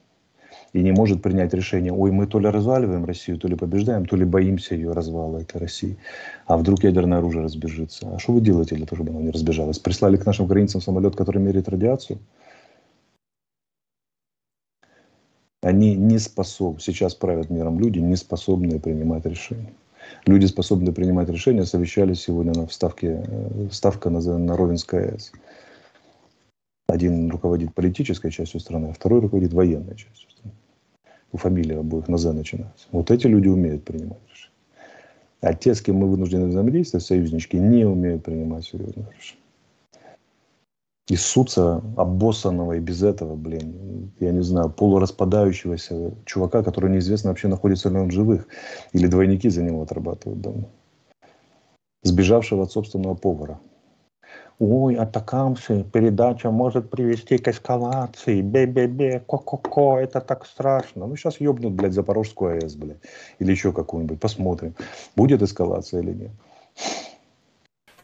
[0.73, 4.15] и не может принять решение, ой, мы то ли разваливаем Россию, то ли побеждаем, то
[4.15, 5.97] ли боимся ее развала, этой России.
[6.45, 8.15] А вдруг ядерное оружие разбежится?
[8.15, 9.79] А что вы делаете для того, чтобы оно не разбежалось?
[9.79, 12.19] Прислали к нашим границам самолет, который меряет радиацию?
[15.61, 19.73] Они не способны, сейчас правят миром люди, не способные принимать решения.
[20.25, 25.31] Люди, способные принимать решения, совещались сегодня на вставке, э, ставка на, на Ровенской АЭС.
[26.87, 30.55] Один руководит политической частью страны, а второй руководит военной частью страны.
[31.33, 32.87] У фамилии обоих на «З» начинается.
[32.91, 34.53] Вот эти люди умеют принимать решения.
[35.41, 39.41] А те, с кем мы вынуждены взаимодействовать, союзнички, не умеют принимать серьезные решения.
[41.09, 47.49] И ссутся обоссанного и без этого, блин, я не знаю, полураспадающегося чувака, который неизвестно вообще
[47.49, 48.47] находится ли он живых.
[48.93, 50.69] Или двойники за него отрабатывают давно.
[52.03, 53.59] Сбежавшего от собственного повара–
[54.59, 61.05] ой, атакамсы, передача может привести к эскалации, бе-бе-бе, ко-ко-ко, это так страшно.
[61.05, 62.97] Ну, сейчас ебнут, блядь, Запорожскую АЭС, блядь,
[63.39, 64.73] или еще какую-нибудь, посмотрим,
[65.15, 66.31] будет эскалация или нет.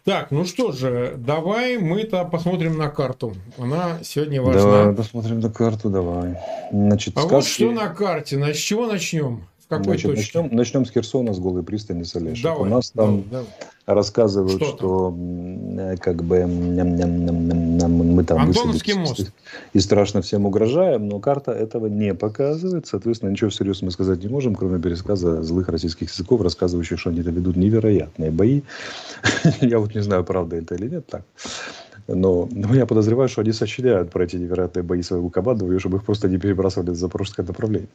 [0.03, 3.33] Так, ну что же, давай мы-то посмотрим на карту.
[3.57, 4.61] Она сегодня важна.
[4.61, 6.37] Давай посмотрим на карту, давай.
[6.73, 7.35] Значит, а сказки...
[7.63, 9.47] вот что на карте, на с чего начнем?
[9.77, 10.39] Какой Значит, точке?
[10.39, 12.59] Начнем, начнем с Херсона, с голой пристани Солешек.
[12.59, 13.45] У нас там давай,
[13.86, 15.15] рассказывают, что, что
[15.99, 19.31] как бы мы там Антоновский мост.
[19.73, 22.88] и страшно всем угрожаем, но карта этого не показывает.
[22.88, 27.21] Соответственно, ничего всерьез мы сказать не можем, кроме пересказа злых российских языков, рассказывающих, что они
[27.21, 28.62] ведут невероятные бои.
[29.62, 31.23] Я вот не знаю, правда это или нет так.
[32.07, 36.03] Но, но я подозреваю, что они сочиняют про эти невероятные бои своего командования, чтобы их
[36.03, 37.88] просто не перебрасывали в запорожское направление.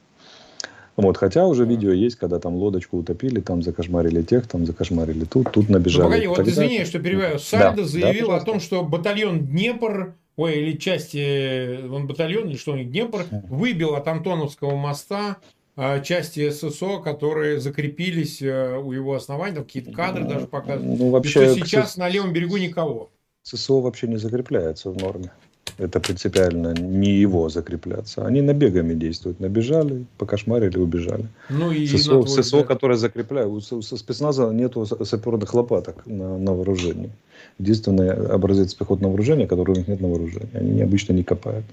[1.01, 5.51] Вот, хотя уже видео есть, когда там лодочку утопили, там закошмарили тех, там закошмарили тут,
[5.51, 6.03] тут набежали.
[6.03, 6.51] Ну, погоди, вот Тогда...
[6.51, 7.39] извини, что перебиваю.
[7.39, 12.57] Сальдо да, заявил да, о том, что батальон Днепр, ой, или части, он батальон, или
[12.57, 15.37] что у них, Днепр, выбил от Антоновского моста
[15.81, 20.99] а, части ССО, которые закрепились э, у его основания, там какие-то кадры даже показывают.
[20.99, 23.09] Ну, вообще, и что сейчас на левом берегу никого.
[23.43, 25.31] ССО вообще не закрепляется в норме.
[25.79, 28.25] Это принципиально не его закрепляться.
[28.25, 29.39] Они набегами действуют.
[29.39, 31.27] Набежали, покошмарили, убежали.
[31.49, 32.63] Ну и ССО, твой, ССО да.
[32.65, 33.71] которое закрепляют.
[33.71, 37.11] У спецназа нет саперных лопаток на, на вооружении.
[37.59, 40.49] Единственный образец пехотного вооружения, который у них нет на вооружении.
[40.53, 41.65] Они обычно не копают.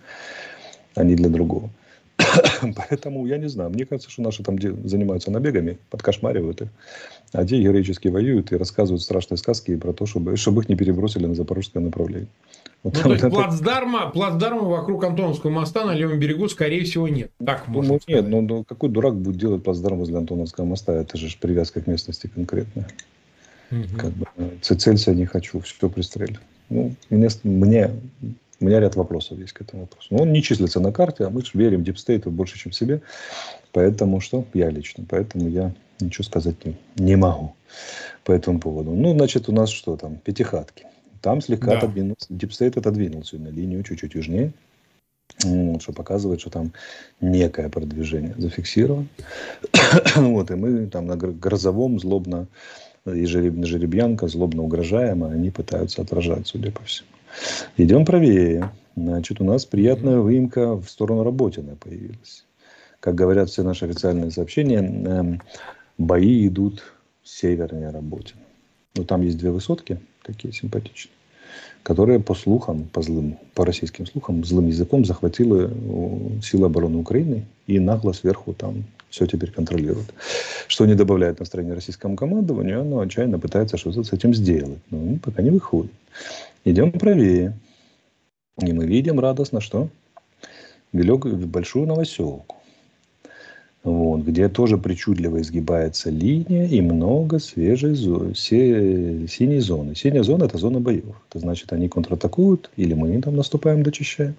[0.95, 1.69] Они для другого.
[2.77, 3.71] Поэтому я не знаю.
[3.71, 6.69] Мне кажется, что наши там занимаются набегами, подкошмаривают их.
[7.33, 11.27] А те героически воюют и рассказывают страшные сказки про то, чтобы, чтобы их не перебросили
[11.27, 12.29] на запорожское направление.
[12.83, 13.35] Вот ну, то есть, это...
[13.35, 17.31] плацдарма, плацдарма вокруг Антоновского моста на левом берегу, скорее всего, нет.
[17.45, 20.93] Так можно ну, Нет, но, но какой дурак будет делать плацдарм возле Антоновского моста?
[20.93, 22.87] Это же привязка к местности конкретная.
[23.71, 23.99] Угу.
[23.99, 24.27] Как бы,
[24.61, 26.39] целься не хочу, все пристрелю.
[26.69, 27.91] Ну, мне, мне,
[28.61, 30.09] у меня ряд вопросов есть к этому вопросу.
[30.11, 33.03] Но он не числится на карте, а мы же верим дипстейту больше, чем себе.
[33.73, 34.45] Поэтому что?
[34.55, 35.05] Я лично.
[35.09, 37.55] Поэтому я ничего сказать не, не могу
[38.25, 38.93] по этому поводу.
[38.93, 40.17] Ну, значит, у нас что там?
[40.17, 40.87] Пятихатки.
[41.27, 41.79] Там слегка да.
[41.79, 44.53] отодвинулся, DeepState отодвинулся на линию чуть-чуть южнее,
[45.41, 46.73] что показывает, что там
[47.21, 49.09] некое продвижение зафиксировано.
[50.15, 52.47] вот, и мы там на Грозовом злобно,
[53.07, 57.09] и Жеребянке злобно угрожаем, а они пытаются отражать, судя по всему.
[57.77, 58.71] Идем правее.
[58.95, 62.47] Значит, у нас приятная выемка в сторону Работино появилась.
[63.01, 65.43] Как говорят все наши официальные сообщения, эм,
[65.99, 66.85] бои идут
[67.25, 68.43] севернее Работина.
[68.95, 71.16] Но там есть две высотки, такие симпатичные,
[71.87, 75.71] которые по слухам, по злым, по российским слухам, злым языком захватили
[76.43, 80.13] силы обороны Украины и нагло сверху там все теперь контролируют.
[80.67, 84.81] Что не добавляет настроения российскому командованию, оно отчаянно пытается что-то с этим сделать.
[84.91, 85.93] Но пока не выходит.
[86.65, 87.53] Идем правее.
[88.61, 89.89] И мы видим радостно, что
[90.93, 92.56] Велику, Большую Новоселку.
[93.87, 99.95] Вот, где тоже причудливо изгибается линия и много свежей зоны, синей зоны.
[99.95, 101.05] Синяя зона– это зона боев.
[101.31, 104.35] Это значит, они контратакуют, или мы там наступаем, дочищаем,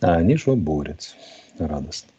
[0.00, 1.14] а они что, борются
[1.58, 2.10] радостно.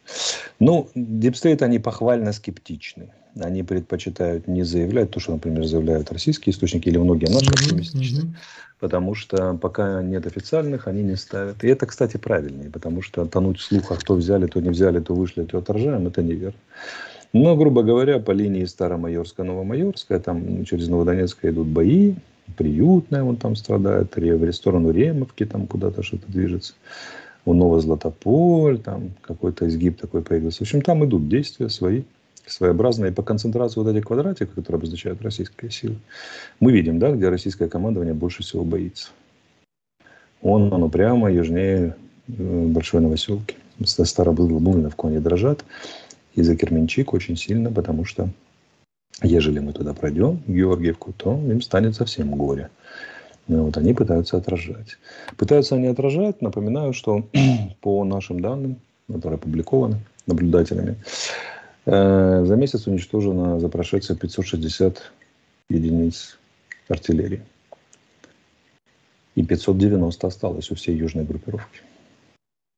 [0.59, 3.09] Ну, DeepState, они похвально скептичны.
[3.39, 8.23] Они предпочитают не заявлять то, что, например, заявляют российские источники или многие наши оптимистичные.
[8.23, 8.35] Mm-hmm.
[8.79, 11.63] Потому что пока нет официальных, они не ставят.
[11.63, 15.13] И это, кстати, правильнее, потому что тонуть в слухах, то взяли, то не взяли, то
[15.13, 16.59] вышли, то отражаем, это неверно.
[17.33, 22.15] Но, грубо говоря, по линии Старомайорская, Новомайорская, там через Новодонецкая идут бои,
[22.55, 26.73] приютная, он там страдает, в сторону Ремовки там куда-то что-то движется
[27.45, 30.59] у Новозлатополь, там какой-то изгиб такой появился.
[30.59, 32.03] В общем, там идут действия свои,
[32.45, 33.11] своеобразные.
[33.11, 35.97] По концентрации вот этих квадратиков, которые обозначают российские силы,
[36.59, 39.09] мы видим, да, где российское командование больше всего боится.
[40.41, 41.95] Он, оно прямо южнее
[42.27, 43.55] э, Большой Новоселки.
[43.83, 45.63] Старобыловку они дрожат.
[46.33, 48.29] И за Керменчик очень сильно, потому что
[49.21, 52.69] ежели мы туда пройдем, Георгиевку, то им станет совсем горе.
[53.47, 54.97] Ну, вот они пытаются отражать.
[55.37, 57.27] Пытаются они отражать, напоминаю, что
[57.81, 60.97] по нашим данным, которые опубликованы наблюдателями,
[61.85, 65.11] э, за месяц уничтожено за прошедшие 560
[65.69, 66.37] единиц
[66.87, 67.41] артиллерии.
[69.35, 71.81] И 590 осталось у всей южной группировки.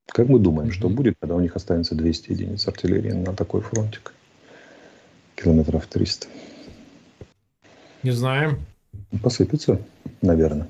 [0.08, 4.14] Как мы думаем, что будет, когда у них останется 200 единиц артиллерии на такой фронтик?
[5.36, 6.28] Километров 300.
[8.04, 8.66] Не знаем.
[9.22, 9.80] Посыпется,
[10.22, 10.68] наверное.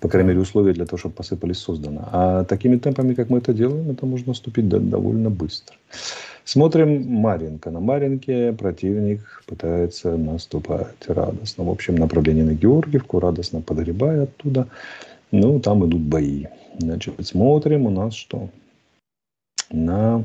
[0.00, 2.00] По крайней мере, условия для того, чтобы посыпались, созданы.
[2.10, 5.76] А такими темпами, как мы это делаем, это можно наступить довольно быстро.
[6.44, 7.70] Смотрим Маринка.
[7.70, 11.64] На Маринке противник пытается наступать радостно.
[11.64, 14.66] В общем, направление на Георгиевку, радостно подгребая оттуда.
[15.32, 16.46] Ну, там идут бои.
[16.78, 18.48] Значит, смотрим у нас что?
[19.70, 20.24] На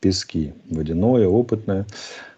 [0.00, 0.52] пески.
[0.70, 1.86] Водяное, опытное.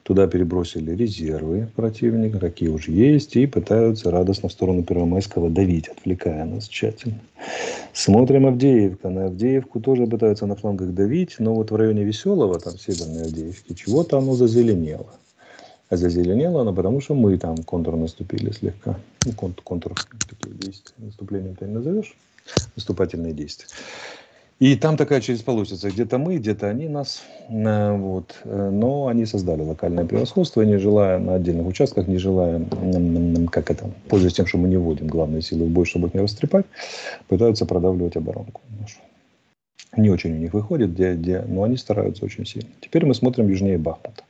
[0.05, 6.45] Туда перебросили резервы противника, какие уже есть, и пытаются радостно в сторону Первомайского давить, отвлекая
[6.45, 7.19] нас тщательно.
[7.93, 9.11] Смотрим Авдеевка.
[9.11, 13.75] На Авдеевку тоже пытаются на флангах давить, но вот в районе Веселого, там северной Авдеевки,
[13.75, 15.13] чего-то оно зазеленело.
[15.89, 19.01] А зазеленело оно потому, что мы там контур наступили слегка.
[19.25, 19.95] Ну, контур, контур
[20.29, 20.95] такие действия.
[20.99, 22.15] Наступлением ты не назовешь.
[22.77, 23.67] Наступательные действия.
[24.59, 28.41] И там такая через полосица, где-то мы, где-то они нас, э, вот.
[28.45, 32.65] Э, но они создали локальное превосходство, не желая на отдельных участках, не желая,
[33.53, 36.21] как это, пользуясь тем, что мы не вводим главные силы в бой, чтобы их не
[36.21, 36.65] растрепать,
[37.29, 38.99] пытаются продавливать оборонку нашу.
[39.95, 42.71] Не очень у них выходит, где, где, но они стараются очень сильно.
[42.81, 44.25] Теперь мы смотрим южнее Бахмута.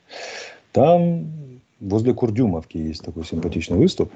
[0.73, 1.25] Там
[1.79, 4.11] возле Курдюмовки есть такой симпатичный выступ,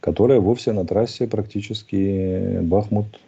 [0.00, 3.20] который вовсе на трассе практически Бахмут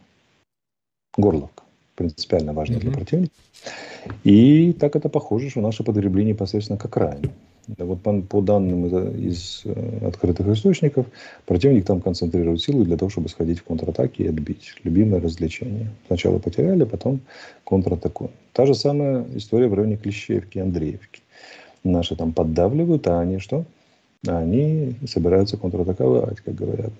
[1.18, 1.64] Горловка.
[1.96, 2.80] Принципиально важно mm-hmm.
[2.80, 3.32] для противника.
[4.24, 7.30] И так это похоже, что наше подгребление непосредственно к окраине.
[7.76, 11.06] Вот по, по данным из, из э, открытых источников,
[11.44, 14.74] противник там концентрирует силы для того, чтобы сходить в контратаки и отбить.
[14.84, 15.90] Любимое развлечение.
[16.06, 17.20] Сначала потеряли, потом
[17.64, 18.30] контратакуем.
[18.54, 21.20] Та же самая история в районе Клещеевки, Андреевки.
[21.84, 23.64] Наши там поддавливают, а они что?
[24.26, 26.92] Они собираются контратаковать, как говорят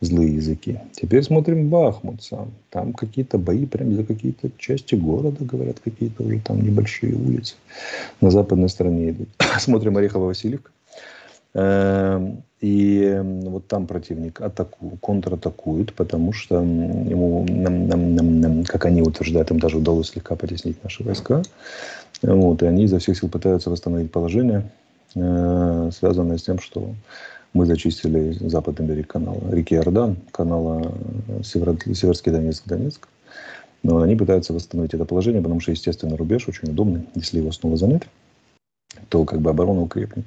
[0.00, 0.80] злые языки.
[0.92, 2.52] Теперь смотрим Бахмут сам.
[2.70, 7.54] Там какие-то бои прямо за какие-то части города, говорят, какие-то уже там небольшие улицы.
[8.20, 9.28] На западной стороне идут.
[9.58, 10.70] Смотрим Орехово-Васильевка.
[11.52, 18.84] Эм, и вот там противник атаку, контратакует, потому что ему, нам, нам, нам, нам, как
[18.84, 21.42] они утверждают, им даже удалось слегка потеснить наши войска.
[22.22, 24.70] Вот, и они изо всех сил пытаются восстановить положение,
[25.14, 26.94] э, связанное с тем, что
[27.52, 30.94] мы зачистили западный берег канала, реки Иордан, канала
[31.28, 33.08] э, Северо, Северский Донецк, Донецк.
[33.82, 37.06] Но они пытаются восстановить это положение, потому что, естественно, рубеж очень удобный.
[37.14, 38.02] Если его снова занять,
[39.08, 40.26] то как бы оборона укрепнет.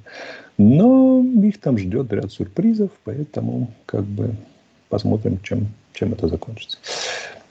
[0.58, 4.36] Но их там ждет ряд сюрпризов, поэтому как бы
[4.90, 6.78] посмотрим, чем, чем это закончится.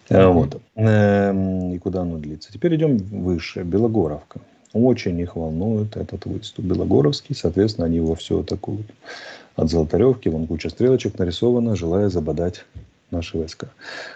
[0.09, 0.33] Mm-hmm.
[0.33, 0.61] Вот.
[0.75, 2.53] Эм, и куда оно длится.
[2.53, 3.63] Теперь идем выше.
[3.63, 4.41] Белогоровка.
[4.73, 7.35] Очень их волнует этот выступ Белогоровский.
[7.35, 8.87] Соответственно, они его все атакуют
[9.57, 12.65] от Золотаревки, вон куча стрелочек нарисована, желая забодать
[13.11, 13.69] наши войска.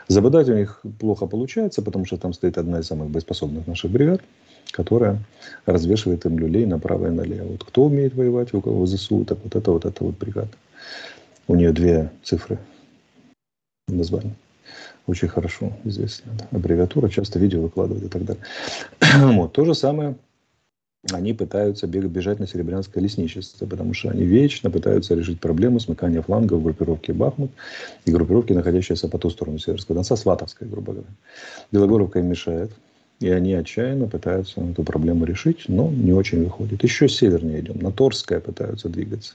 [0.09, 4.22] Забодать у них плохо получается, потому что там стоит одна из самых боеспособных наших бригад,
[4.70, 5.18] которая
[5.66, 7.53] развешивает им люлей направо и налево.
[7.53, 10.51] Вот кто умеет воевать, у кого ЗСУ, так вот это вот эта вот бригада.
[11.47, 12.59] У нее две цифры
[13.87, 14.34] названия.
[15.07, 16.32] Очень хорошо известно.
[16.51, 18.43] Аббревиатура, часто видео выкладывают и так далее.
[19.37, 19.53] вот.
[19.53, 20.16] То же самое
[21.12, 26.62] они пытаются бежать на Серебрянское лесничество, потому что они вечно пытаются решить проблему смыкания флангов
[26.62, 27.50] группировки Бахмут
[28.04, 31.11] и группировки, находящиеся по ту сторону Северского Донца, Сватовской, грубо говоря.
[31.72, 32.70] Белогоровка им мешает.
[33.18, 36.82] И они отчаянно пытаются эту проблему решить, но не очень выходит.
[36.82, 37.78] Еще севернее идем.
[37.78, 39.34] На Торское пытаются двигаться.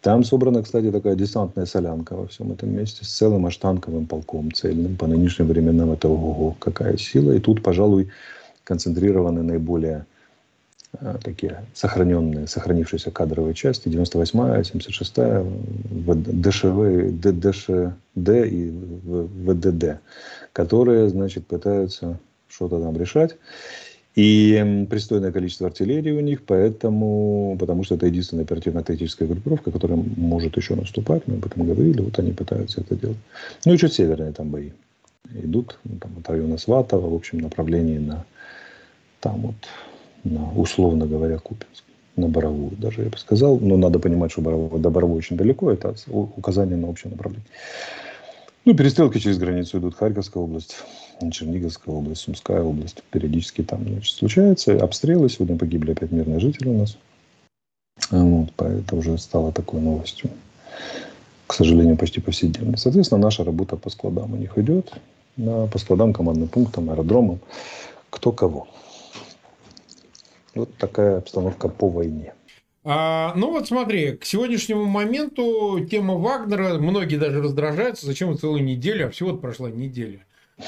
[0.00, 4.96] Там собрана, кстати, такая десантная солянка во всем этом месте с целым аштанковым полком цельным.
[4.96, 7.32] По нынешним временам это ого какая сила.
[7.32, 8.10] И тут, пожалуй,
[8.64, 10.06] концентрированы наиболее
[11.22, 15.44] такие сохраненные, сохранившиеся кадровые части, 98-я, 76-я,
[16.14, 20.00] ДШВ, ДШД и ВДД,
[20.52, 22.18] которые, значит, пытаются
[22.48, 23.36] что-то там решать.
[24.14, 30.54] И пристойное количество артиллерии у них, поэтому, потому что это единственная оперативно-тактическая группировка, которая может
[30.58, 33.16] еще наступать, мы об этом говорили, вот они пытаются это делать.
[33.64, 34.72] Ну и чуть северные там бои
[35.32, 38.26] идут, ну, там, от района Сватова, в общем, направлении на,
[39.20, 39.54] там вот,
[40.24, 41.84] на, условно говоря, Купинск,
[42.16, 45.70] на Боровую даже, я бы сказал, но надо понимать, что Боровую, до Боровой очень далеко,
[45.70, 47.46] это указание на общее направление.
[48.64, 50.76] Ну, перестрелки через границу идут, Харьковская область,
[51.32, 53.02] Черниговская область, Сумская область.
[53.10, 55.28] Периодически там значит, случаются обстрелы.
[55.28, 56.96] Сегодня погибли опять мирные жители у нас.
[58.10, 60.30] Вот, это уже стало такой новостью.
[61.48, 62.78] К сожалению, почти повседневной.
[62.78, 64.92] Соответственно, наша работа по складам у них идет.
[65.36, 67.40] По складам, командным пунктам, аэродромам.
[68.10, 68.68] Кто кого.
[70.54, 72.34] Вот такая обстановка по войне.
[72.84, 79.06] А, ну вот смотри, к сегодняшнему моменту тема Вагнера, многие даже раздражаются, зачем целую неделю,
[79.06, 80.24] а всего прошла неделя.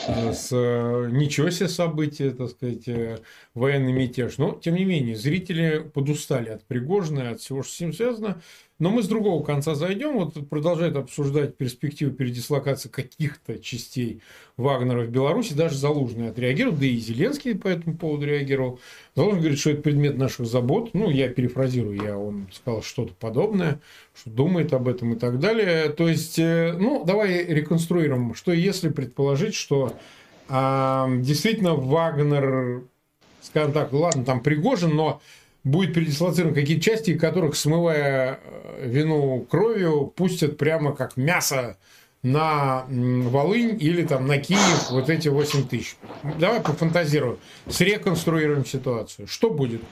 [0.06, 3.18] Э, с э, ничего себе события, так сказать, э,
[3.54, 4.38] военный мятеж.
[4.38, 8.40] Но, тем не менее, зрители подустали от Пригожина, от всего, что с ним связано.
[8.80, 10.14] Но мы с другого конца зайдем.
[10.14, 14.20] Вот продолжает обсуждать перспективу передислокации каких-то частей
[14.56, 15.54] Вагнера в Беларуси.
[15.54, 18.80] Даже Залужный отреагировал, да и Зеленский по этому поводу реагировал.
[19.14, 20.90] Залужный говорит, что это предмет наших забот.
[20.92, 23.80] Ну, я перефразирую, я, он сказал что-то подобное,
[24.12, 25.90] что думает об этом и так далее.
[25.90, 29.94] То есть, э, ну, давай реконструируем, что если предположить, что
[30.48, 32.82] а, действительно Вагнер,
[33.40, 35.20] скажем так, ладно, там Пригожин, но
[35.64, 41.78] будет передислоцирован какие-то части, которых, смывая э, вину кровью, пустят прямо как мясо
[42.22, 45.96] на Волынь или там на Киев вот эти 8 тысяч.
[46.38, 47.38] Давай пофантазируем,
[47.68, 49.26] среконструируем ситуацию.
[49.26, 49.82] Что будет,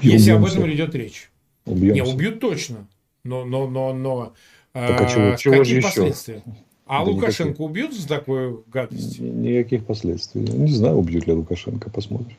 [0.00, 1.30] если об этом идет речь?
[1.66, 2.02] Убьемся.
[2.02, 2.86] Не, убьют точно.
[3.22, 4.34] Но, но, но, но
[4.72, 6.42] так, а чего, чего какие же последствия?
[6.44, 6.56] Еще?
[6.86, 7.60] А да Лукашенко никаких.
[7.60, 9.18] убьют за такую гадость?
[9.18, 10.42] Никаких последствий.
[10.42, 12.36] Не знаю, убьют ли Лукашенко, посмотрим.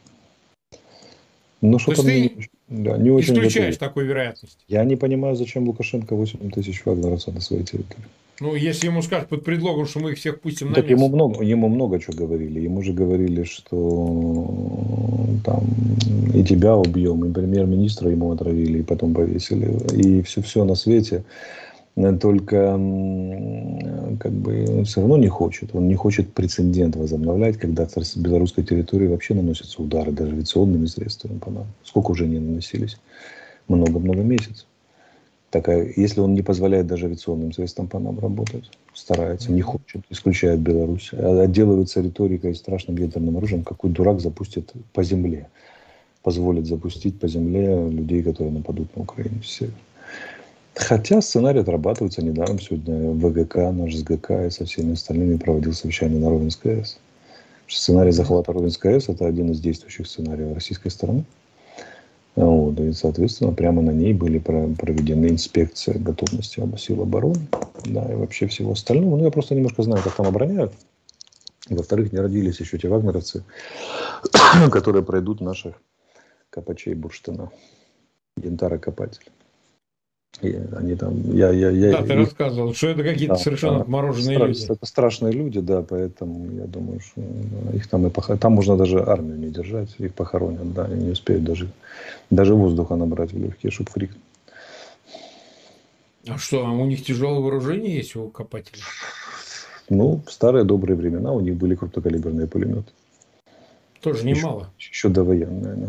[1.72, 3.90] Ну, что То там есть не, да, не очень Исключаешь готовы.
[3.90, 4.58] такую вероятность?
[4.68, 8.06] Я не понимаю, зачем Лукашенко 8 тысяч вагнеровцев на своей территории.
[8.42, 11.42] Ну, если ему скажут под предлогом, что мы их всех пустим на Так ему много,
[11.42, 12.60] ему много чего говорили.
[12.60, 15.64] Ему же говорили, что там
[16.34, 19.72] и тебя убьем, и премьер-министра ему отравили, и потом повесили.
[19.94, 21.24] И все-все на свете.
[21.96, 25.74] Только м, как бы все равно не хочет.
[25.74, 31.38] Он не хочет прецедент возобновлять, когда с белорусской территории вообще наносятся удары, даже авиационными средствами
[31.40, 31.68] по нам.
[31.84, 32.98] Сколько уже не наносились?
[33.70, 34.66] Много-много месяцев.
[35.52, 40.60] Такая, если он не позволяет даже авиационным средствам по нам работать, старается, не хочет, исключает
[40.60, 45.48] Беларусь, а отделывается риторикой и страшным ядерным оружием, какой дурак запустит по земле,
[46.24, 49.76] позволит запустить по земле людей, которые нападут на Украину с севера.
[50.76, 52.60] Хотя сценарий отрабатывается недаром.
[52.60, 57.00] Сегодня ВГК, наш СГК и со всеми остальными проводил совещание на Ровенской АЭС.
[57.68, 61.24] Сценарий захвата Ровенской АЭС– это один из действующих сценариев российской стороны.
[62.36, 67.48] Вот, и, соответственно, прямо на ней были проведены инспекции готовности сил обороны,
[67.86, 69.16] да, и вообще всего остального.
[69.16, 70.74] Ну, я просто немножко знаю, как там обороняют.
[71.70, 73.46] Во-вторых, не родились еще те вагнеровцы,
[74.72, 75.76] которые пройдут наших
[76.50, 77.50] копачей бурштина,
[78.36, 79.32] янтарокопатель.
[80.42, 83.76] И они там, я, я, я, Да, ты их- рассказывал, что это какие-то да, совершенно
[83.78, 84.64] да, отмороженные стра- люди.
[84.72, 88.30] Это страшные люди, да, поэтому я думаю, что да, их там и пох...
[88.38, 91.70] там можно даже армию не держать, их похоронят, да, они не успеют даже,
[92.30, 94.22] даже воздуха набрать в легкие, чтобы крикнуть.
[96.28, 98.82] А что, а у них тяжелое вооружение есть у копателей?
[99.90, 102.92] Ну, в старые добрые времена у них были крупнокалиберные пулеметы.
[104.02, 104.70] Тоже Еще- немало.
[104.80, 105.88] Еще довоенные, да.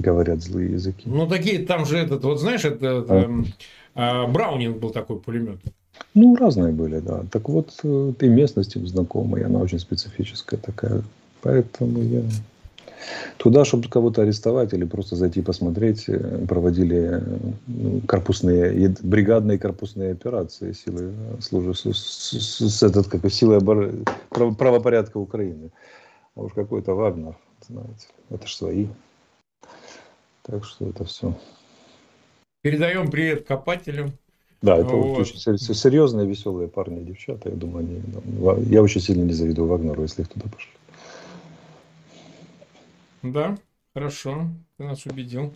[0.00, 1.02] Говорят злые языки.
[1.06, 3.22] Ну, такие, там же этот, вот знаешь, это, А.
[3.22, 3.46] эм,
[3.94, 5.58] а, Браунинг был такой пулемет.
[6.14, 7.22] Ну, разные были, да.
[7.30, 11.02] Так вот, э, и местность им знакомая, она очень специфическая такая.
[11.42, 12.22] Поэтому я...
[13.38, 17.20] Туда, чтобы кого-то арестовать или просто зайти посмотреть, э, проводили э,
[17.66, 23.30] ну, корпусные, и бригадные корпусные операции силы э, службы, с, с- с- этот, как и
[23.30, 25.70] силы обор- прав- правопорядка Украины.
[26.36, 27.36] А уж какой-то Вагнер,
[27.66, 28.86] знаете, это ж свои.
[30.50, 31.32] Так что это все.
[32.62, 34.10] Передаем привет копателям.
[34.62, 35.20] Да, это Вот.
[35.20, 37.48] очень сер- серьезные, веселые парни и девчата.
[37.48, 40.70] Я думаю, они, я очень сильно не завидую Вагнеру, если их туда пошли.
[43.22, 43.56] да,
[43.94, 45.54] хорошо, ты нас убедил.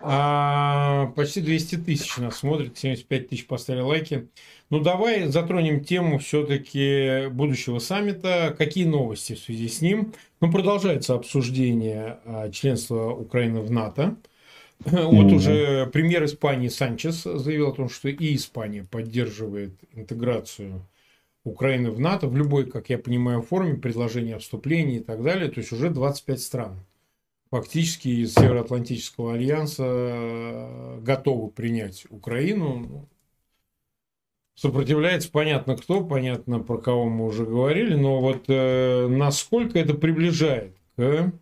[0.00, 4.28] А, почти 200 тысяч нас смотрит, 75 тысяч поставили лайки.
[4.70, 8.54] Ну, давай затронем тему все-таки будущего саммита.
[8.56, 10.14] Какие новости в связи с ним?
[10.40, 14.16] Ну, продолжается обсуждение а, членства Украины в НАТО.
[14.84, 20.86] Вот уже премьер Испании Санчес заявил о том, что и Испания поддерживает интеграцию
[21.42, 25.50] Украины в НАТО в любой, как я понимаю, форме, предложения о вступлении и так далее.
[25.50, 26.78] То есть уже 25 стран
[27.50, 32.78] фактически из Североатлантического альянса э, готовы принять Украину.
[32.78, 33.08] Ну,
[34.54, 40.76] сопротивляется понятно кто, понятно про кого мы уже говорили, но вот э, насколько это приближает
[40.96, 41.32] к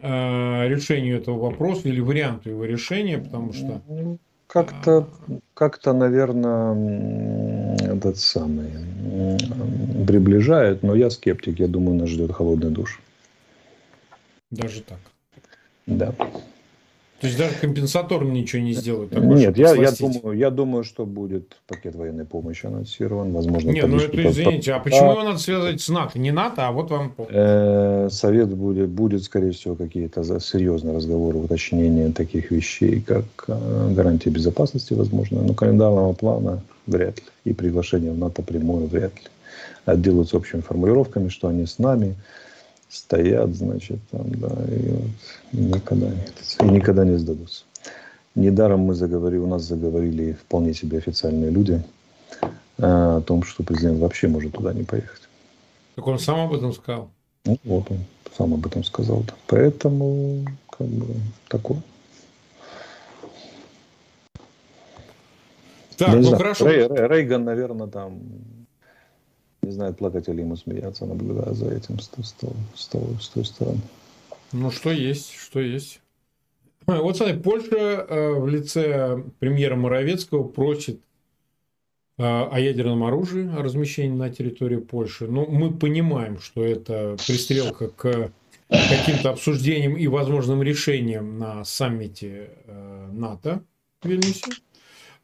[0.00, 5.08] э, решению этого вопроса или варианту его решения, потому что ну, как-то,
[5.54, 8.70] как-то, наверное, этот самый
[10.06, 13.00] приближает, но я скептик, я думаю, нас ждет холодный душ.
[14.50, 14.98] Даже так.
[15.86, 16.14] Да.
[17.20, 19.12] То есть даже компенсаторно ничего не сделают?
[19.12, 23.32] Нет, я, я, думаю, я думаю, что будет пакет военной помощи анонсирован.
[23.32, 26.18] Возможно, Нет, ну это извините, а почему его надо связать с НАТО?
[26.18, 32.12] Не НАТО, а вот вам э, Совет будет, будет, скорее всего, какие-то серьезные разговоры, уточнения
[32.12, 35.40] таких вещей, как э, гарантии безопасности, возможно.
[35.40, 37.24] Но календарного плана вряд ли.
[37.44, 39.30] И приглашение в НАТО прямое вряд ли.
[39.86, 42.14] Отделаются общими формулировками, что они с нами
[42.88, 45.10] стоят, значит, там, да, и вот
[45.52, 46.06] никогда,
[46.60, 47.64] и никогда не сдадутся.
[48.34, 51.82] Недаром мы заговорили, у нас заговорили вполне себе официальные люди
[52.42, 55.22] э, о том, что президент вообще может туда не поехать.
[55.94, 57.10] Так он сам об этом сказал?
[57.46, 57.98] Ну, вот он
[58.36, 59.22] сам об этом сказал.
[59.26, 59.34] Да.
[59.46, 61.06] Поэтому, как бы,
[61.48, 61.80] такое.
[65.96, 66.68] Так, ну знаю, хорошо.
[66.68, 68.20] Рей, Рейган, наверное, там
[69.66, 72.34] не знает, плакать или ему смеяться, наблюдая за этим с, с,
[72.74, 72.90] с,
[73.20, 73.80] с той стороны.
[74.52, 76.00] Ну, что есть, что есть.
[76.86, 81.00] Вот, смотри, Польша э, в лице премьера Моровецкого просит
[82.16, 85.26] э, о ядерном оружии, о размещении на территории Польши.
[85.26, 88.30] Но мы понимаем, что это пристрелка к
[88.68, 93.62] каким-то обсуждениям и возможным решениям на саммите э, НАТО
[94.00, 94.44] в Вильнюсе.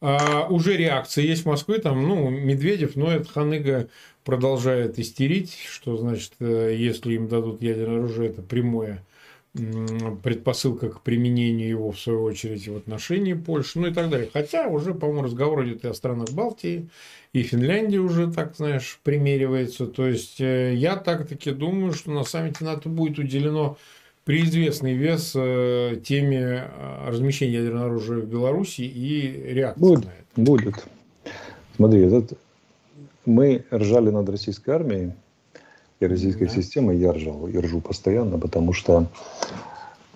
[0.04, 3.88] А, уже реакция есть в Москве, там, ну, Медведев, но это Ханыга
[4.24, 9.04] продолжает истерить, что значит, э, если им дадут ядерное оружие, это прямое
[9.54, 14.30] предпосылка к применению его, в свою очередь, в отношении Польши, ну и так далее.
[14.32, 16.88] Хотя уже, по-моему, разговор идет и о странах Балтии,
[17.34, 19.86] и Финляндия уже, так знаешь, примеривается.
[19.86, 23.76] То есть, э, я так-таки думаю, что на саммите НАТО будет уделено
[24.24, 26.70] преизвестный вес э, теме
[27.06, 30.14] размещения ядерного оружия в Беларуси и реакции будет, на это.
[30.36, 30.86] Будет.
[31.76, 32.38] Смотри, этот
[33.24, 35.12] мы ржали над российской армией
[36.00, 36.54] и российской да.
[36.54, 36.98] системой.
[36.98, 39.06] Я ржал и ржу постоянно, потому что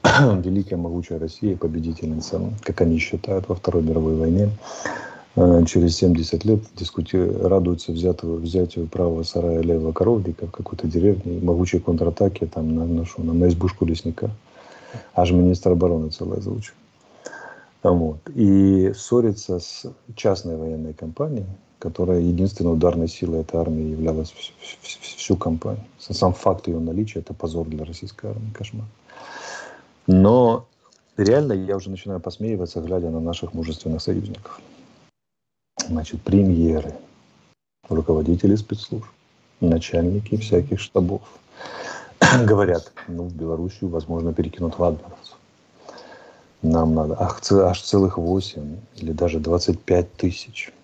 [0.05, 5.06] великая могучая Россия, победительница, как они считают, во Второй мировой войне, э,
[5.67, 7.17] через 70 лет дискути...
[7.17, 13.05] радуются взятого, взятию правого сарая левого коровника в какой-то деревне, могучей контратаке там, на, на,
[13.19, 14.31] на, на избушку лесника.
[15.15, 16.73] Аж министр обороны целый озвучил.
[17.83, 18.19] Вот.
[18.35, 19.85] И ссориться с
[20.15, 21.47] частной военной компанией,
[21.79, 24.33] которая единственной ударной силой этой армии являлась
[24.81, 25.85] всю кампанию.
[25.99, 28.87] Сам факт ее наличия– это позор для российской армии, кошмар.
[30.07, 30.67] Но
[31.19, 34.61] реально я уже начинаю посмеиваться, глядя на наших мужественных союзников.
[35.89, 36.95] Значит, премьеры,
[37.89, 39.07] руководители спецслужб,
[39.61, 41.23] начальники всяких штабов
[42.45, 45.37] говорят, ну, в Белоруссию, возможно, перекинут вагнеровцев.
[46.63, 50.73] Нам надо ах, аж целых 8 или даже 25 тысяч–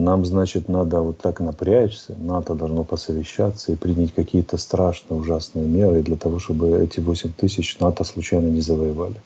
[0.00, 6.02] нам, значит, надо вот так напрячься, НАТО должно посовещаться и принять какие-то страшные, ужасные меры
[6.02, 9.20] для того, чтобы эти 8 тысяч НАТО случайно не завоевали.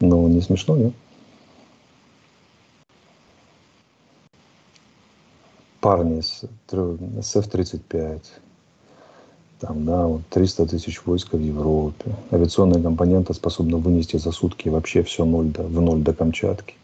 [0.00, 0.94] Ну, не смешно, нет?
[5.82, 8.20] Парни с, с F-35,
[9.58, 12.14] там, да, вот 300 тысяч войск в Европе.
[12.30, 16.74] Авиационные компоненты способны вынести за сутки вообще все ноль до, в ноль до Камчатки.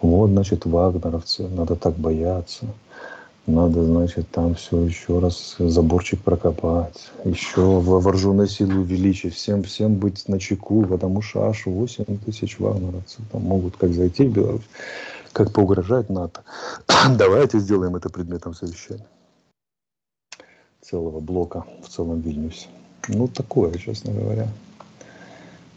[0.00, 2.66] Вот, значит, вагнеровцы, надо так бояться.
[3.46, 10.28] Надо, значит, там все еще раз заборчик прокопать, еще вооруженные силы увеличить, всем, всем быть
[10.28, 14.68] на чеку, потому что аж 8 тысяч вагнеровцев там могут как зайти в Беларусь,
[15.32, 16.44] как поугрожать НАТО.
[17.16, 19.06] Давайте сделаем это предметом совещания
[20.82, 22.66] целого блока в целом Вильнюсе.
[23.08, 24.48] Ну, такое, честно говоря.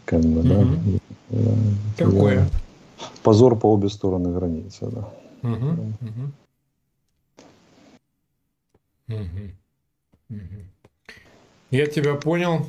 [0.04, 1.00] Как бы, mm-hmm.
[1.30, 2.04] да.
[2.04, 2.40] Такое.
[2.40, 3.06] Да.
[3.22, 5.08] Позор по обе стороны границы, да.
[5.42, 5.92] Угу.
[9.08, 10.36] Угу.
[11.70, 12.66] Я тебя понял.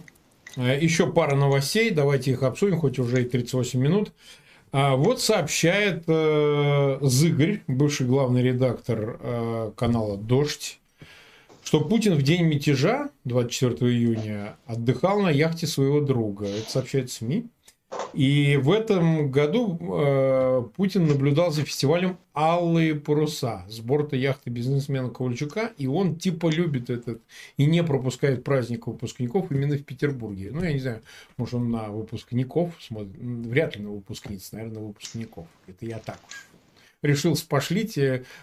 [0.57, 4.11] Э, Еще пара новостей, давайте их обсудим, хоть уже и 38 минут.
[4.79, 10.79] А вот сообщает э, Зыгорь, бывший главный редактор э, канала «Дождь»,
[11.63, 16.45] что Путин в день мятежа, 24 июня, отдыхал на яхте своего друга.
[16.45, 17.47] Это сообщает СМИ.
[18.13, 25.09] И в этом году э, Путин наблюдал за фестивалем «Алые паруса» с борта яхты бизнесмена
[25.09, 25.71] Ковальчука.
[25.77, 27.21] И он типа любит этот
[27.57, 30.49] и не пропускает праздник выпускников именно в Петербурге.
[30.51, 31.01] Ну, я не знаю,
[31.37, 33.17] может, он на выпускников смотрит.
[33.19, 35.47] Вряд ли на выпускниц, наверное, на выпускников.
[35.67, 36.47] Это я так уж
[37.03, 37.97] решил спошлить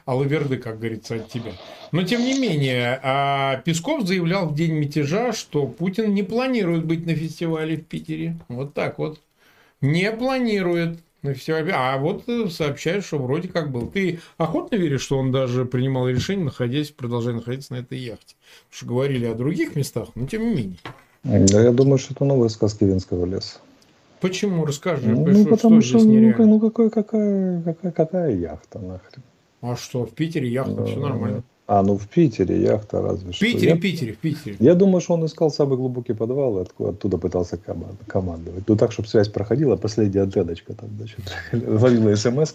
[0.05, 1.53] Алаверды, как говорится, от тебя.
[1.93, 7.05] Но, тем не менее, а Песков заявлял в день мятежа, что Путин не планирует быть
[7.05, 8.37] на фестивале в Питере.
[8.49, 9.21] Вот так вот
[9.85, 11.73] не планирует на фестивале.
[11.75, 13.87] А вот сообщают, что вроде как был.
[13.87, 18.35] Ты охотно веришь, что он даже принимал решение, находясь, продолжая находиться на этой яхте?
[18.65, 20.79] Потому что говорили о других местах, но тем не менее.
[21.23, 23.59] Да, я думаю, что это новые сказки Венского леса.
[24.21, 24.65] Почему?
[24.65, 25.09] Расскажи.
[25.09, 29.23] Ну, что, потому что, что, ну, ну какой, какая, какая, какая яхта нахрен?
[29.61, 31.43] А что, в Питере яхта, все нормально.
[31.67, 33.45] А, ну в Питере яхта разве В что.
[33.47, 34.57] Питере, Я- в Питере, в Питере.
[34.61, 38.65] Я думаю, что он искал самый глубокий подвал и отку- оттуда пытался команд- командовать.
[38.69, 41.21] Ну так, чтобы связь проходила, последняя антенночка там, значит,
[41.53, 42.53] ловила смс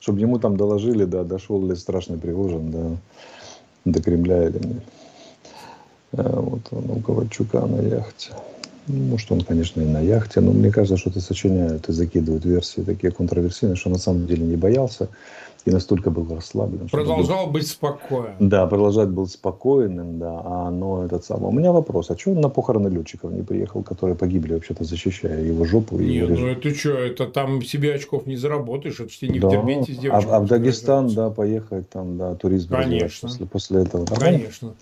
[0.00, 2.96] чтобы ему там доложили, да, дошел ли страшный Пригожин, да,
[3.84, 4.82] до Кремля или нет.
[6.14, 8.30] А вот он у Ковальчука на яхте.
[8.88, 12.44] Ну, Может, он, конечно, и на яхте, но мне кажется, что это сочиняют и закидывают
[12.44, 15.08] версии такие контроверсийные, что на самом деле не боялся
[15.64, 16.88] и настолько был расслаблен.
[16.88, 18.34] Продолжал быть спокоен.
[18.38, 21.48] да, продолжать был спокойным, да, а оно этот самый.
[21.48, 25.42] У меня вопрос, а что он на похороны летчиков не приехал, которые погибли вообще-то защищая
[25.42, 29.10] его жопу и Не, его ну это что, это там себе очков не заработаешь, это
[29.10, 29.48] тебе не Да.
[29.48, 30.32] в Дербенте с девочкой.
[30.32, 33.28] а в Дагестан, да, поехать там, да, туризм Конечно.
[33.28, 34.06] после, после этого.
[34.06, 34.74] Конечно.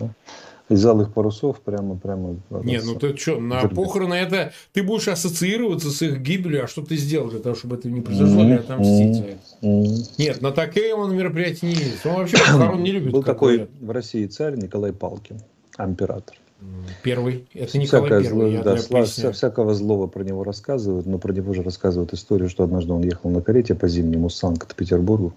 [0.68, 2.36] Из алых парусов прямо, прямо.
[2.64, 3.74] Не, ну ты что, на Дербент.
[3.74, 7.76] похороны это ты будешь ассоциироваться с их гибелью, а что ты сделал для того, чтобы
[7.76, 9.36] это не произошло, или отомстить.
[10.18, 12.00] Нет, на такие он мероприятия не ездит.
[12.04, 13.12] Он вообще похорон не любит.
[13.12, 15.40] Был такой в России царь Николай Палкин,
[15.78, 16.34] император.
[17.04, 17.46] Первый.
[17.54, 21.18] Это Николай Всякое Первый, зло- я да, сла- вся- всякого злого про него рассказывают, но
[21.18, 25.32] про него же рассказывают историю, что однажды он ехал на карете по зимнему Санкт-Петербургу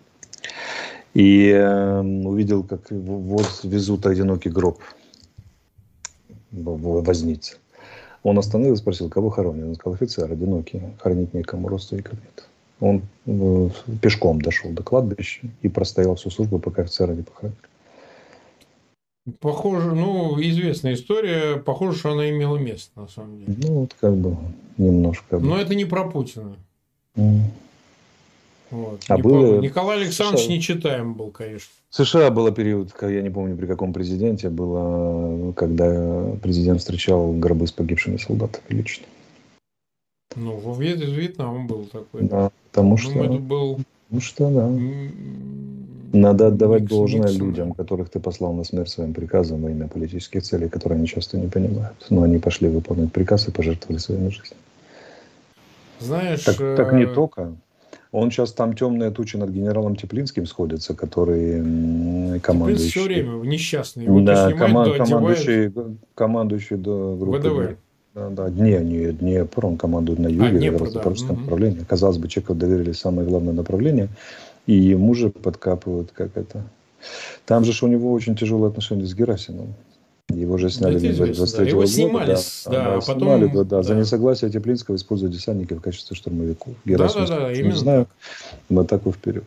[1.13, 4.80] и э, увидел, как в- вот везут одинокий гроб
[6.52, 7.58] в, в вознице.
[8.24, 9.68] Он остановился, спросил, кого хоронят?
[9.68, 12.47] Он сказал, офицер, одинокий, хоронить некому, родственников нет.
[12.82, 13.70] Он э,
[14.02, 17.58] пешком дошел до кладбища и простоял всю службу, пока офицера не похоронили.
[19.39, 21.58] Похоже, ну, известная история.
[21.58, 23.56] Похоже, что она имела место, на самом деле.
[23.58, 24.38] Ну, вот как бы
[24.78, 25.39] немножко.
[25.39, 26.56] Но это не про Путина.
[27.16, 27.43] М.
[28.72, 29.01] Вот.
[29.07, 31.70] А Не было- по- Николай Александрович Слушай, нечитаем был, конечно.
[31.89, 37.34] В США был период, когда я не помню при каком президенте, было, когда президент встречал
[37.34, 39.05] гробы с погибшими солдатами лично.
[40.36, 42.22] Ну, в Вьет- из Вьетнама был такой.
[42.22, 44.70] Да, потому Ну, что, это был потому что, да.
[46.11, 47.47] Надо отдавать Никсон- должное Никсон.
[47.47, 51.38] людям, которых ты послал на смерть своим приказом во имя политических целей, которые они часто
[51.38, 52.05] не понимают.
[52.09, 54.61] Но они пошли выполнять приказ и пожертвовали своими жизнями.
[55.99, 57.53] Знаешь, Так, так не э, только.
[58.12, 62.89] Он сейчас там темные тучи над генералом Теплинским сходятся, который командующий.
[62.89, 64.05] все время несчастный.
[64.05, 65.10] Его да, снимают, кома- то одевают.
[65.10, 65.74] командующий,
[66.16, 67.38] командующий до группы.
[67.39, 67.78] ВДВ.
[68.16, 71.41] Да, да, не, не, Днепр, он командует на юге, А, Днепр, да, Запорожское мгм.
[71.43, 71.86] направление.
[71.88, 74.10] Казалось бы, человеку доверили самое главное направление,
[74.66, 76.64] и ему же подкапывают, как это.
[77.45, 79.76] Там же у него очень тяжелые отношения с Герасимом.
[80.30, 81.63] Его же сняли это в январе известно, да.
[81.63, 81.91] 23 Его года.
[81.91, 83.99] снимали, да, с- да, а потом- снимали, да, да, за да.
[83.99, 86.73] несогласие Теплинского использовать десантников в качестве штурмовиков.
[86.86, 88.07] Да, да, да, именно знаю,
[88.69, 89.43] в атаку вперед.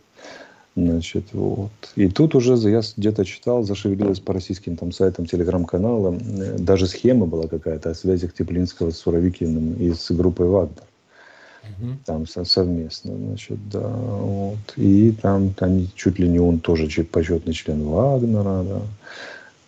[0.74, 1.70] Значит, вот.
[1.96, 7.26] И тут уже я где-то читал, зашевелилась по российским там сайтам, телеграм-каналам, э, даже схема
[7.26, 10.82] была какая-то о связях Теплинского с Суровикиным и с группой Вагнер.
[11.78, 11.98] Мгм.
[12.06, 14.56] Там со- совместно, значит, да, вот.
[14.76, 18.80] И там, там чуть ли не он тоже почетный член Вагнера, да.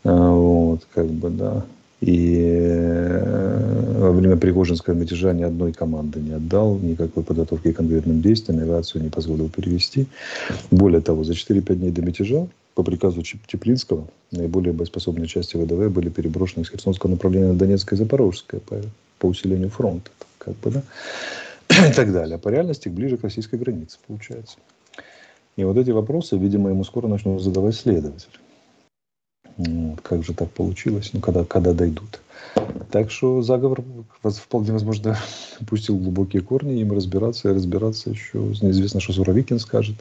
[0.05, 1.64] А, Вот, как бы, да.
[2.00, 8.20] И э, во время Пригожинского мятежа ни одной команды не отдал, никакой подготовки к конкретным
[8.20, 10.07] действиям, авиацию не позволил перевести.
[10.70, 16.11] Более того, за 4-5 дней до мятежа по приказу Теплинского наиболее боеспособные части ВДВ были
[16.11, 18.76] переброшены с Херсонского направления на Донецкое и Запорожское по,
[19.18, 20.11] по усилению фронта.
[20.38, 20.82] Как бы, да?
[21.88, 22.38] и так далее.
[22.38, 24.59] По реальности ближе к российской границе, получается.
[25.57, 28.32] И вот эти вопросы, видимо, ему скоро начнут задавать следователи.
[29.57, 31.11] Вот, как же так получилось?
[31.12, 32.20] Ну, когда, когда дойдут.
[32.90, 33.82] Так что заговор
[34.22, 35.16] вполне возможно
[35.68, 38.38] пустил глубокие корни, им разбираться и разбираться еще.
[38.62, 39.96] Неизвестно, что Суровикин скажет.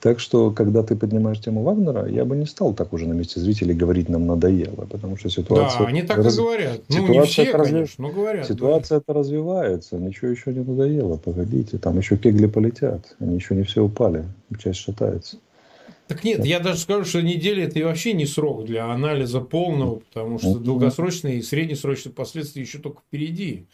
[0.00, 3.40] Так что, когда ты поднимаешь тему Вагнера, я бы не стал так уже на месте
[3.40, 5.80] зрителей говорить нам надоело, потому что ситуация...
[5.80, 6.34] Да, они так раз...
[6.34, 6.80] и говорят.
[6.88, 8.46] Ну, ситуация не все, это конечно, но говорят.
[8.46, 11.78] Ситуация это развивается, ничего еще не надоело, погодите.
[11.78, 14.24] Там еще кегли полетят, они еще не все упали,
[14.58, 15.38] часть шатается.
[16.08, 19.96] Так нет, я даже скажу, что неделя это и вообще не срок для анализа полного,
[19.96, 23.66] потому что долгосрочные и среднесрочные последствия еще только впереди.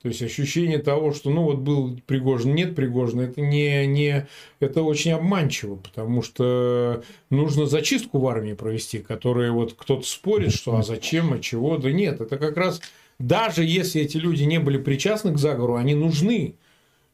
[0.00, 4.26] То есть ощущение того, что ну вот был Пригожин, нет Пригожина, это не, не
[4.58, 10.76] это очень обманчиво, потому что нужно зачистку в армии провести, которая вот кто-то спорит, что
[10.76, 12.80] а зачем, а чего, да нет, это как раз
[13.20, 16.56] даже если эти люди не были причастны к заговору, они нужны.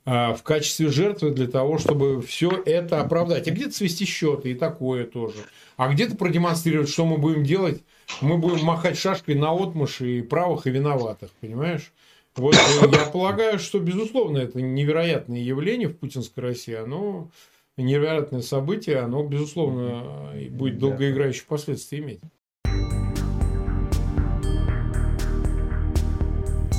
[0.05, 3.47] А, в качестве жертвы для того, чтобы все это оправдать.
[3.47, 5.39] И где-то свести счеты и такое тоже.
[5.77, 7.83] А где-то продемонстрировать, что мы будем делать.
[8.23, 11.31] Мы будем махать шашкой на отмышь и правых, и виноватых.
[11.41, 11.93] Понимаешь?
[12.37, 12.59] Вот э,
[12.91, 16.75] я полагаю, что, безусловно, это невероятное явление в путинской России.
[16.75, 17.31] Оно
[17.77, 22.21] невероятное событие, оно, безусловно, будет долгоиграющие последствия иметь.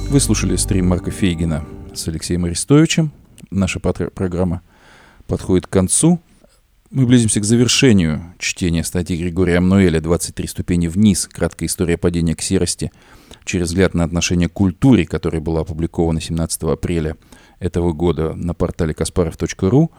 [0.09, 3.11] Вы слушали стрим Марка Фейгина с Алексеем Арестовичем
[3.51, 4.61] наша программа
[5.27, 6.19] подходит к концу.
[6.91, 11.27] Мы близимся к завершению чтения статьи Григория Амнуэля «23 ступени вниз.
[11.27, 12.91] Краткая история падения к серости
[13.43, 17.17] через взгляд на отношение к культуре», которая была опубликована 17 апреля
[17.59, 19.89] этого года на портале kasparov.ru.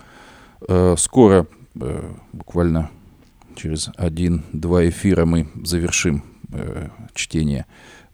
[0.68, 1.46] Э, скоро,
[1.80, 2.90] э, буквально
[3.57, 7.66] через один-два эфира, мы завершим э, чтение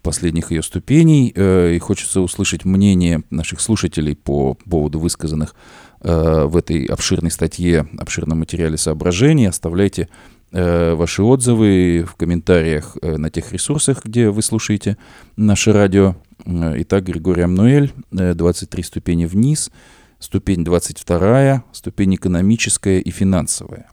[0.06, 5.56] последних ее ступеней, э, и хочется услышать мнение наших слушателей по поводу высказанных
[6.00, 9.46] э, в этой обширной статье, обширном материале соображений.
[9.46, 10.08] Оставляйте
[10.52, 14.96] э, ваши отзывы в комментариях на тех ресурсах, где вы слушаете
[15.36, 16.14] наше радио.
[16.46, 19.72] Итак, Григорий Амнуэль, э, 23 ступени вниз,
[20.20, 23.90] ступень 22, ступень экономическая и финансовая.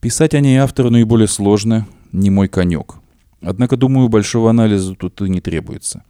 [0.00, 2.99] Писать о ней автору наиболее сложно, не мой конек.
[3.42, 6.04] Однако, думаю, большого анализа тут и не требуется.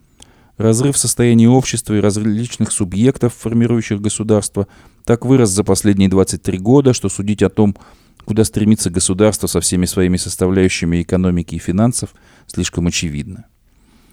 [0.57, 4.67] Разрыв состояния общества и различных субъектов, формирующих государство,
[5.05, 7.77] так вырос за последние 23 года, что судить о том,
[8.25, 12.15] куда стремится государство со всеми своими составляющими экономики и финансов,
[12.47, 13.47] слишком очевидно.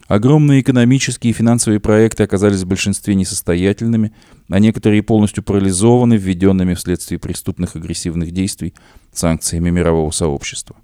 [0.08, 4.14] Огромные экономические и финансовые проекты оказались в большинстве несостоятельными,
[4.48, 8.74] а некоторые полностью парализованы введенными вследствие преступных агрессивных действий
[9.12, 10.78] санкциями мирового сообщества.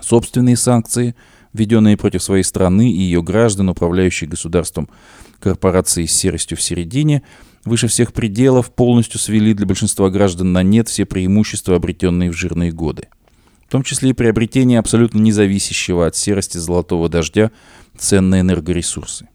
[0.00, 1.14] Собственные санкции–
[1.54, 4.90] введенные против своей страны и ее граждан, управляющие государством
[5.40, 7.22] корпорации с серостью в середине,
[7.64, 12.72] выше всех пределов полностью свели для большинства граждан на нет все преимущества, обретенные в жирные
[12.72, 13.08] годы.
[13.66, 17.50] В том числе и приобретение абсолютно независящего от серости золотого дождя
[17.96, 19.28] ценные энергоресурсы.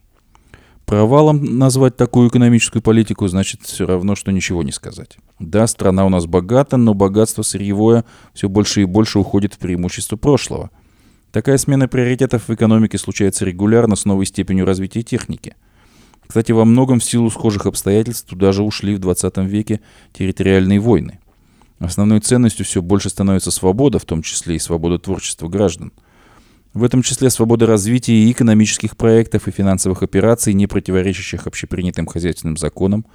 [0.86, 5.18] Провалом назвать такую экономическую политику значит все равно, что ничего не сказать.
[5.40, 10.18] Да, страна у нас богата, но богатство сырьевое все больше и больше уходит в преимущество
[10.18, 10.72] прошлого–
[11.32, 15.56] Такая смена приоритетов в экономике случается регулярно с новой степенью развития техники.
[16.26, 19.80] Кстати, во многом в силу схожих обстоятельств туда же ушли в 20 веке
[20.12, 21.20] территориальные войны.
[21.78, 25.92] Основной ценностью все больше становится свобода, в том числе и свобода творчества граждан.
[26.74, 32.58] В этом числе свобода развития и экономических проектов, и финансовых операций, не противоречащих общепринятым хозяйственным
[32.58, 33.06] законам,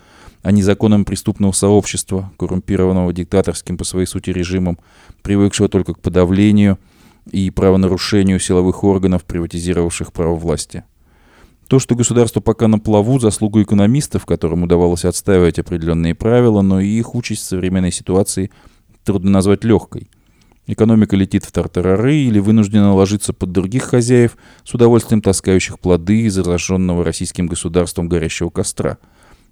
[0.42, 4.78] а не законам преступного сообщества, коррумпированного диктаторским по своей сути режимом,
[5.22, 6.78] привыкшего только к подавлению–
[7.30, 10.84] и правонарушению силовых органов, приватизировавших право власти.
[11.68, 16.86] То, что государство пока на плаву, заслугу экономистов, которым удавалось отстаивать определенные правила, но и
[16.86, 18.50] их участь в современной ситуации
[19.02, 20.10] трудно назвать легкой.
[20.66, 26.34] Экономика летит в тартарары или вынуждена ложиться под других хозяев, с удовольствием таскающих плоды из
[26.34, 28.98] зараженного российским государством горящего костра.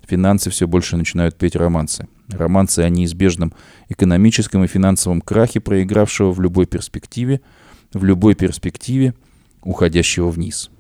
[0.07, 2.09] Финансы все больше начинают петь романсы.
[2.29, 3.53] Романсы о неизбежном
[3.89, 7.41] экономическом и финансовом крахе, проигравшего в любой перспективе–
[7.93, 9.15] в любой перспективе
[9.63, 10.71] уходящего вниз.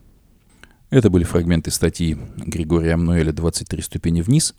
[0.90, 4.54] Это были фрагменты статьи Григория Амнуэля «23 ступени вниз»,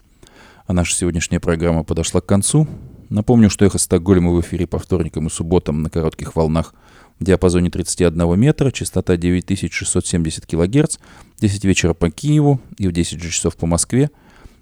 [0.65, 2.67] а наша сегодняшняя программа подошла к концу.
[3.09, 6.73] Напомню, что «Эхо Стокгольма» в эфире по вторникам и субботам на коротких волнах
[7.19, 10.97] в диапазоне 31 метра, частота 9670 кГц,
[11.39, 14.09] 10 вечера по Киеву и в 10 часов по Москве.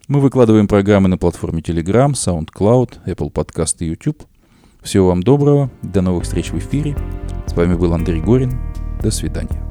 [0.08, 4.26] Мы выкладываем программы на платформе Telegram, SoundCloud, Apple Podcast и YouTube.
[4.82, 6.96] Всего вам доброго, до новых встреч в эфире.
[7.46, 8.60] С вами был Андрей Горин.
[9.02, 9.71] До свидания.